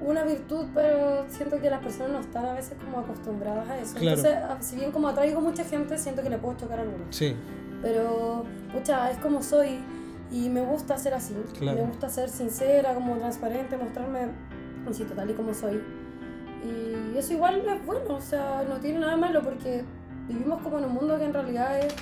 una 0.00 0.24
virtud, 0.24 0.66
pero 0.74 1.24
siento 1.28 1.60
que 1.60 1.70
las 1.70 1.80
personas 1.80 2.10
no 2.12 2.20
están 2.20 2.44
a 2.46 2.52
veces 2.54 2.76
como 2.84 2.98
acostumbradas 2.98 3.68
a 3.70 3.78
eso. 3.78 3.94
Claro. 3.96 4.16
Entonces, 4.18 4.36
a- 4.42 4.60
si 4.62 4.76
bien 4.76 4.90
como 4.92 5.08
atraigo 5.08 5.40
mucha 5.40 5.64
gente, 5.64 5.96
siento 5.96 6.22
que 6.22 6.30
le 6.30 6.38
puedo 6.38 6.56
chocar 6.56 6.80
a 6.80 6.82
algunos. 6.82 7.14
Sí, 7.14 7.34
Pero, 7.82 8.44
pucha, 8.72 9.10
es 9.10 9.18
como 9.18 9.42
soy 9.42 9.78
y 10.32 10.48
me 10.48 10.62
gusta 10.62 10.96
ser 10.96 11.12
así. 11.14 11.34
Claro. 11.58 11.78
Me 11.82 11.86
gusta 11.86 12.08
ser 12.08 12.30
sincera, 12.30 12.94
como 12.94 13.14
transparente, 13.16 13.76
mostrarme 13.76 14.28
así 14.88 15.04
total 15.04 15.30
y 15.30 15.34
como 15.34 15.52
soy. 15.52 15.82
Y 16.64 17.18
eso 17.18 17.34
igual 17.34 17.62
es 17.68 17.84
bueno, 17.86 18.16
o 18.16 18.20
sea, 18.22 18.64
no 18.68 18.76
tiene 18.80 19.00
nada 19.00 19.16
malo 19.18 19.42
porque 19.42 19.84
vivimos 20.26 20.62
como 20.62 20.78
en 20.78 20.84
un 20.86 20.94
mundo 20.94 21.18
que 21.18 21.24
en 21.26 21.34
realidad 21.34 21.78
es. 21.78 21.94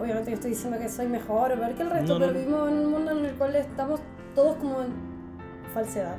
Obviamente 0.00 0.30
no 0.30 0.34
estoy 0.36 0.50
diciendo 0.50 0.78
que 0.78 0.88
soy 0.88 1.06
mejor 1.06 1.52
o 1.52 1.54
peor 1.56 1.74
que 1.74 1.82
el 1.82 1.90
resto, 1.90 2.14
No, 2.14 2.18
no. 2.18 2.26
pero 2.26 2.38
vivimos 2.38 2.68
en 2.70 2.78
un 2.78 2.90
mundo 2.90 3.10
en 3.12 3.24
el 3.24 3.34
cual 3.34 3.56
estamos 3.56 4.00
todos 4.34 4.56
como 4.56 4.80
en 4.82 4.88
falsedad. 5.72 6.16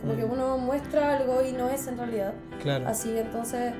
Como 0.00 0.14
Mm. 0.14 0.16
que 0.16 0.24
uno 0.24 0.58
muestra 0.58 1.16
algo 1.16 1.42
y 1.42 1.52
no 1.52 1.68
es 1.68 1.86
en 1.86 1.98
realidad. 1.98 2.34
claro. 2.60 2.86
Así, 2.88 3.16
entonces, 3.16 3.72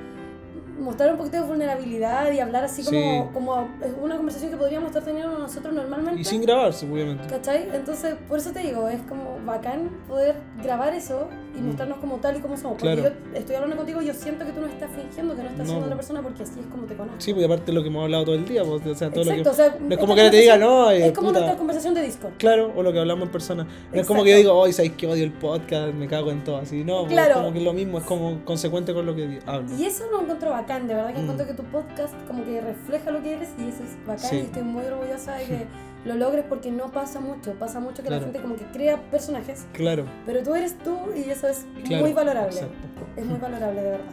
mostrar 0.79 1.11
un 1.11 1.17
poquito 1.17 1.37
de 1.37 1.43
vulnerabilidad 1.43 2.31
y 2.31 2.39
hablar 2.39 2.63
así 2.63 2.83
como, 2.83 2.97
Sí. 2.99 3.23
como 3.33 3.67
es 3.81 3.93
una 4.01 4.15
conversación 4.17 4.51
que 4.51 4.57
podríamos 4.57 4.87
estar 4.87 5.03
teniendo 5.03 5.37
nosotros 5.37 5.73
normalmente. 5.73 6.19
Y 6.21 6.23
sin 6.23 6.41
grabarse, 6.41 6.89
obviamente. 6.91 7.27
¿Cachai? 7.27 7.69
Entonces, 7.73 8.15
por 8.27 8.39
eso 8.39 8.51
te 8.51 8.59
digo, 8.59 8.87
es 8.87 9.01
como 9.03 9.32
bacán 9.45 9.89
poder 10.07 10.35
grabar 10.63 10.93
eso 10.93 11.27
y 11.55 11.61
Mm. 11.61 11.67
mostrarnos 11.67 11.97
como 11.99 12.17
tal 12.17 12.37
y 12.37 12.39
como 12.39 12.57
somos. 12.57 12.77
Porque 12.79 12.95
Claro. 13.01 13.15
yo 13.33 13.37
estoy 13.39 13.55
hablando 13.55 13.75
contigo 13.77 14.01
y 14.01 14.05
yo 14.07 14.13
siento 14.13 14.45
que 14.45 14.51
tú 14.51 14.61
no 14.61 14.67
estás 14.67 14.89
fingiendo, 14.95 15.35
que 15.35 15.43
no 15.43 15.49
estás 15.49 15.65
No. 15.67 15.71
siendo 15.73 15.87
una 15.87 15.95
persona 15.95 16.21
porque 16.21 16.43
así 16.43 16.59
es 16.59 16.65
como 16.67 16.83
te 16.85 16.95
conozco. 16.95 17.19
Sí, 17.19 17.31
porque 17.33 17.45
aparte 17.45 17.65
de 17.67 17.73
lo 17.73 17.81
que 17.83 17.89
hemos 17.89 18.03
hablado 18.03 18.25
todo 18.25 18.35
el 18.35 18.45
día, 18.45 18.63
pues, 18.63 18.85
o 18.85 18.95
sea, 18.95 19.09
todo 19.11 19.21
Exacto, 19.23 19.43
lo 19.43 19.51
o 19.51 19.53
sea, 19.53 19.73
que... 19.73 19.79
No 19.83 19.89
es 19.93 19.97
como 19.99 20.15
que 20.15 20.29
te 20.29 20.37
diga, 20.37 20.57
no, 20.57 20.89
eh, 20.91 21.07
Es 21.07 21.11
como 21.13 21.27
puta. 21.29 21.39
nuestra 21.39 21.57
conversación 21.57 21.93
de 21.93 22.01
Discord. 22.01 22.33
Claro, 22.37 22.71
o 22.75 22.81
lo 22.83 22.91
que 22.93 22.99
hablamos 22.99 23.25
en 23.25 23.31
persona. 23.31 23.67
No 23.93 24.01
es 24.01 24.07
como 24.07 24.23
que 24.23 24.31
yo 24.31 24.37
digo, 24.37 24.53
hoy 24.53 24.73
sabéis 24.73 24.93
que 24.93 25.05
odio 25.07 25.23
el 25.23 25.31
podcast, 25.33 25.93
me 25.93 26.07
cago 26.07 26.31
en 26.31 26.43
todo. 26.43 26.57
Así, 26.57 26.83
no, 26.83 27.01
pues, 27.01 27.11
Claro. 27.13 27.35
como 27.35 27.51
que 27.53 27.59
es 27.59 27.65
lo 27.65 27.73
mismo, 27.73 27.97
es 27.99 28.03
como 28.05 28.43
consecuente 28.45 28.93
con 28.93 29.05
lo 29.05 29.15
que 29.15 29.39
hablo. 29.45 29.67
Y 29.77 29.85
eso 29.85 30.05
lo 30.11 30.21
encuentro 30.21 30.49
bacán, 30.51 30.87
de 30.87 30.95
verdad 30.95 31.09
que 31.13 31.19
Mm. 31.19 31.23
encuentro 31.23 31.47
que 31.47 31.53
tu 31.53 31.63
podcast 31.63 32.13
como 32.27 32.43
que 32.45 32.61
refleja 32.61 33.11
lo 33.11 33.21
que 33.21 33.33
eres 33.35 33.49
y 33.59 33.69
eso 33.69 33.83
es 33.83 33.97
bacán 34.07 34.29
Sí. 34.29 34.35
y 34.37 34.39
estoy 34.41 34.63
muy 34.63 34.83
orgullosa 34.85 35.35
de 35.35 35.45
que 35.45 35.67
lo 36.05 36.15
logres 36.15 36.43
porque 36.49 36.71
no 36.71 36.91
pasa 36.91 37.19
mucho, 37.19 37.53
pasa 37.53 37.79
mucho 37.79 38.01
que 38.03 38.09
Claro. 38.09 38.21
la 38.21 38.31
gente 38.31 38.41
como 38.41 38.55
que 38.55 38.65
crea 38.65 39.01
personajes, 39.09 39.65
Claro, 39.73 40.05
pero 40.25 40.43
tú 40.43 40.53
eres 40.55 40.77
tú 40.79 40.97
y 41.15 41.29
eso 41.29 41.47
es 41.47 41.65
claro. 41.85 42.03
muy 42.03 42.13
valorable. 42.13 42.49
Exacto. 42.53 42.77
Es 43.15 43.25
muy 43.25 43.39
valorable, 43.39 43.81
de 43.81 43.89
verdad. 43.91 44.05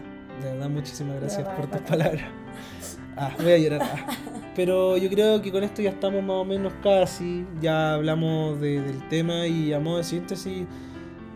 De 0.42 0.53
verdad, 0.53 0.70
muchísimas 0.70 1.16
gracias 1.20 1.44
verdad, 1.46 1.57
por 1.57 1.66
tus 1.70 1.81
palabras. 1.83 2.24
Ah, 3.16 3.31
voy 3.42 3.53
a 3.53 3.59
llorar. 3.59 3.81
ah. 3.83 4.07
Pero 4.57 4.96
yo 4.96 5.11
creo 5.11 5.42
que 5.42 5.50
con 5.53 5.62
esto 5.64 5.83
ya 5.83 5.90
estamos 5.90 6.22
más 6.22 6.37
o 6.37 6.44
menos 6.44 6.72
casi. 6.83 7.44
Ya 7.61 7.94
hablamos 7.94 8.61
de- 8.61 8.81
del 8.81 9.07
tema 9.09 9.46
y 9.46 9.72
a 9.72 9.81
modo 9.81 9.98
de 9.98 10.05
síntesis. 10.05 10.66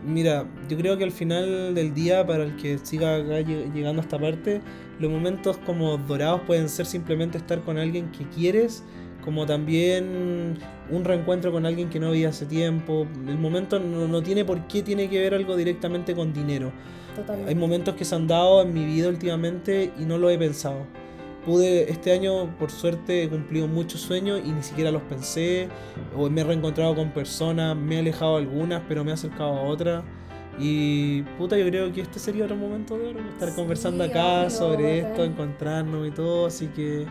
Mira, 0.03 0.45
yo 0.69 0.77
creo 0.77 0.97
que 0.97 1.03
al 1.03 1.11
final 1.11 1.73
del 1.75 1.93
día, 1.93 2.25
para 2.25 2.43
el 2.43 2.55
que 2.57 2.77
siga 2.79 3.15
acá 3.17 3.39
llegando 3.41 4.01
a 4.01 4.05
esta 4.05 4.19
parte, 4.19 4.61
los 4.99 5.11
momentos 5.11 5.57
como 5.65 5.97
dorados 5.97 6.41
pueden 6.47 6.69
ser 6.69 6.85
simplemente 6.85 7.37
estar 7.37 7.61
con 7.61 7.77
alguien 7.77 8.11
que 8.11 8.25
quieres, 8.29 8.83
como 9.25 9.47
también 9.47 10.57
un 10.89 11.03
reencuentro 11.03 11.51
con 11.51 11.65
alguien 11.65 11.89
que 11.89 11.99
no 11.99 12.11
veías 12.11 12.35
hace 12.35 12.45
tiempo. 12.45 13.07
El 13.27 13.39
momento 13.39 13.79
no, 13.79 14.07
no 14.07 14.21
tiene 14.21 14.45
por 14.45 14.67
qué 14.67 14.83
tiene 14.83 15.09
que 15.09 15.19
ver 15.19 15.33
algo 15.33 15.57
directamente 15.57 16.15
con 16.15 16.31
dinero. 16.31 16.71
Totalmente. 17.15 17.49
Hay 17.49 17.55
momentos 17.55 17.95
que 17.95 18.05
se 18.05 18.13
han 18.13 18.27
dado 18.27 18.61
en 18.61 18.73
mi 18.73 18.85
vida 18.85 19.09
últimamente 19.09 19.91
y 19.99 20.05
no 20.05 20.19
lo 20.19 20.29
he 20.29 20.37
pensado. 20.37 20.85
Pude, 21.45 21.91
este 21.91 22.11
año, 22.11 22.55
por 22.57 22.71
suerte, 22.71 23.23
he 23.23 23.29
cumplido 23.29 23.67
muchos 23.67 24.01
sueños 24.01 24.41
y 24.43 24.51
ni 24.51 24.63
siquiera 24.63 24.91
los 24.91 25.01
pensé. 25.03 25.69
O 26.15 26.29
me 26.29 26.41
he 26.41 26.43
reencontrado 26.43 26.95
con 26.95 27.11
personas, 27.11 27.75
me 27.75 27.95
he 27.95 27.99
alejado 27.99 28.37
de 28.37 28.43
algunas, 28.43 28.81
pero 28.87 29.03
me 29.03 29.11
he 29.11 29.13
acercado 29.13 29.53
a 29.53 29.61
otras. 29.63 30.03
Y 30.57 31.23
puta, 31.37 31.57
yo 31.57 31.65
creo 31.65 31.91
que 31.91 32.01
este 32.01 32.17
sería 32.17 32.45
otro 32.45 32.55
momento 32.55 32.97
de 32.97 33.09
oro, 33.09 33.19
estar 33.29 33.49
Sí, 33.49 33.55
conversando 33.55 34.03
acá 34.03 34.39
obvio, 34.41 34.49
sobre 34.49 34.99
esto, 34.99 35.23
encontrarnos 35.23 36.07
y 36.07 36.11
todo. 36.11 36.45
Así 36.47 36.67
que 36.67 37.05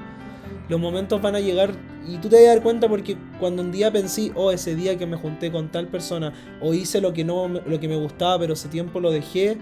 los 0.69 0.81
momentos 0.81 1.21
van 1.23 1.35
a 1.37 1.41
llegar 1.41 1.73
y 2.07 2.17
tú 2.19 2.29
te 2.29 2.37
vas 2.37 2.45
a 2.45 2.49
dar 2.55 2.63
cuenta 2.63 2.89
porque 2.89 3.17
cuando 3.39 3.63
un 3.63 3.73
día 3.73 3.91
pensé, 3.93 4.31
oh, 4.35 4.51
ese 4.51 4.75
día 4.75 4.97
que 4.99 5.07
me 5.07 5.17
junté 5.17 5.51
con 5.51 5.71
tal 5.71 5.89
persona, 5.89 6.33
o 6.61 6.75
hice 6.75 7.01
lo 7.01 7.13
que, 7.13 7.25
no, 7.25 7.49
lo 7.49 7.81
que 7.81 7.89
me 7.89 7.97
gustaba, 7.97 8.39
pero 8.39 8.53
ese 8.55 8.69
tiempo 8.69 9.01
lo 9.01 9.11
dejé 9.11 9.57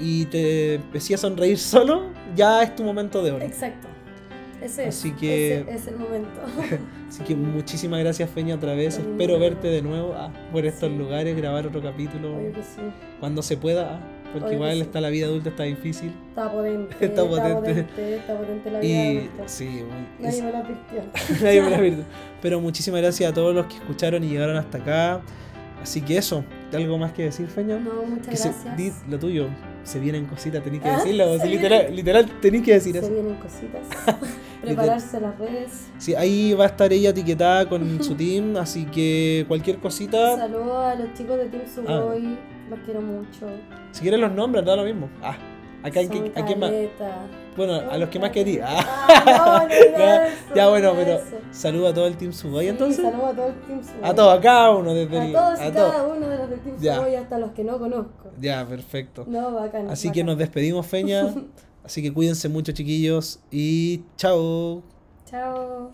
y 0.00 0.24
te 0.26 0.74
empecé 0.74 1.14
a 1.14 1.18
sonreír 1.18 1.58
solo, 1.58 2.04
ya 2.36 2.62
es 2.62 2.74
tu 2.76 2.84
momento 2.84 3.22
de 3.22 3.32
oro. 3.32 3.44
Exacto. 3.44 3.88
Ese 4.62 4.86
Así 4.86 5.08
es, 5.10 5.14
que- 5.14 5.58
ese 5.60 5.74
es 5.74 5.86
el 5.86 5.96
momento. 5.98 6.40
Así 7.08 7.22
que 7.22 7.36
muchísimas 7.36 8.00
gracias, 8.00 8.28
Feña, 8.30 8.56
otra 8.56 8.74
vez. 8.74 8.98
Espero 8.98 9.38
verte 9.38 9.68
de 9.68 9.82
nuevo 9.82 10.14
ah, 10.16 10.32
por 10.52 10.66
estos 10.66 10.90
Sí. 10.90 10.96
lugares, 10.96 11.36
grabar 11.36 11.66
otro 11.68 11.80
capítulo 11.80 12.36
Obvio 12.36 12.52
que 12.52 12.62
sí. 12.62 12.80
cuando 13.20 13.40
se 13.42 13.56
pueda, 13.56 13.94
ah, 13.94 14.00
porque 14.32 14.46
Obvio 14.46 14.56
igual 14.56 14.74
sí. 14.74 14.80
está 14.82 15.00
la 15.00 15.08
vida 15.08 15.26
adulta, 15.26 15.48
está 15.50 15.62
difícil. 15.64 16.12
Está 16.28 16.50
potente. 16.52 16.96
Está 17.04 17.24
potente. 17.24 17.54
potente. 17.54 18.16
Está 18.16 18.36
potente 18.38 18.70
la 18.70 18.80
vida. 18.80 18.88
Y 19.04 19.16
adulta. 19.18 19.42
sí, 19.48 19.64
muy- 19.66 20.24
Nadie 20.26 20.38
es- 20.38 20.44
me 20.44 20.52
la 20.52 20.58
advirtió. 20.58 21.02
nadie 21.42 21.62
me 21.62 21.70
la 21.70 21.76
advirtió. 21.76 22.04
Pero 22.42 22.60
muchísimas 22.60 23.00
gracias 23.00 23.30
a 23.30 23.34
todos 23.34 23.54
los 23.54 23.66
que 23.66 23.74
escucharon 23.76 24.22
y 24.24 24.28
llegaron 24.28 24.56
hasta 24.56 24.78
acá. 24.78 25.20
Así 25.82 26.00
que 26.00 26.18
eso, 26.18 26.44
¿algo 26.74 26.98
más 26.98 27.12
que 27.12 27.22
decir, 27.24 27.46
Feña? 27.46 27.78
No, 27.78 28.02
muchas 28.02 28.26
Que 28.28 28.36
se- 28.36 28.48
gracias. 28.50 28.76
di 28.76 28.92
lo 29.08 29.18
tuyo. 29.18 29.46
Se 29.84 30.00
vienen 30.00 30.26
cositas, 30.26 30.62
tenéis 30.62 30.82
que 30.82 30.88
Ah, 30.88 30.96
decirlo. 30.98 31.24
se 31.38 31.40
sí, 31.40 31.48
vienen- 31.48 31.62
literal, 31.62 31.96
literal, 31.96 32.40
tenéis 32.42 32.64
que 32.64 32.72
decir 32.74 32.92
Se 32.92 32.98
eso. 32.98 33.10
vienen 33.10 33.34
cositas. 33.36 33.86
Prepararse 34.60 35.20
las 35.20 35.38
redes. 35.38 35.86
Sí, 35.98 36.14
ahí 36.16 36.52
va 36.52 36.64
a 36.64 36.66
estar 36.66 36.92
ella 36.92 37.10
etiquetada 37.10 37.68
con 37.68 38.02
su 38.02 38.14
team, 38.16 38.56
así 38.56 38.84
que 38.86 39.44
cualquier 39.48 39.78
cosita, 39.78 40.36
Saludos 40.36 40.84
a 40.84 40.94
los 40.96 41.14
chicos 41.14 41.38
de 41.38 41.44
Team 41.46 41.62
Ah. 41.86 42.00
Los 42.70 42.78
quiero 42.80 43.00
mucho. 43.00 43.46
si 43.92 44.02
quieren 44.02 44.20
los 44.20 44.32
nombres, 44.32 44.64
da 44.64 44.76
lo 44.76 44.84
mismo. 44.84 45.08
Ah, 45.22 45.36
acá 45.82 46.00
hay 46.00 46.08
que, 46.08 46.32
¿a 46.34 46.44
quién 46.44 46.60
más? 46.60 46.70
Bueno, 47.56 47.74
a 47.90 47.98
los 47.98 48.08
que 48.08 48.18
más 48.18 48.30
quería. 48.30 48.66
Ah, 48.68 49.06
Ah, 49.26 49.66
no, 50.48 50.54
ya, 50.54 50.68
bueno, 50.68 50.92
pero 50.94 51.20
saludo 51.50 51.88
a 51.88 51.94
todo 51.94 52.06
el 52.06 52.16
team 52.16 52.32
Sugoi 52.32 52.64
Sí, 52.64 52.68
entonces. 52.70 53.04
Saludos 53.04 53.24
a 53.24 53.34
todo 53.34 53.46
el 53.48 53.54
Team 53.62 53.82
Sugoi. 53.82 54.10
A 54.10 54.14
todos, 54.14 54.38
a 54.38 54.40
cada 54.40 54.70
uno 54.70 54.94
desde 54.94 55.18
A 55.18 55.32
todos 55.32 55.60
y 55.60 55.62
a 55.62 55.72
cada 55.72 56.06
uno 56.06 56.28
de 56.28 56.38
los 56.38 56.50
del 56.50 56.60
Team 56.60 56.76
Ya. 56.78 57.00
Hasta 57.20 57.38
los 57.38 57.50
que 57.52 57.64
no 57.64 57.78
conozco. 57.78 58.30
Ya, 58.40 58.64
perfecto. 58.66 59.24
No, 59.26 59.52
bacán. 59.52 59.88
Así 59.90 60.12
que 60.12 60.22
nos 60.24 60.38
despedimos, 60.38 60.86
Feña. 60.86 61.34
Así 61.84 62.02
que 62.02 62.12
cuídense 62.12 62.48
mucho, 62.48 62.72
chiquillos. 62.72 63.40
Y 63.50 64.02
chao. 64.16 64.82
Chao. 65.24 65.92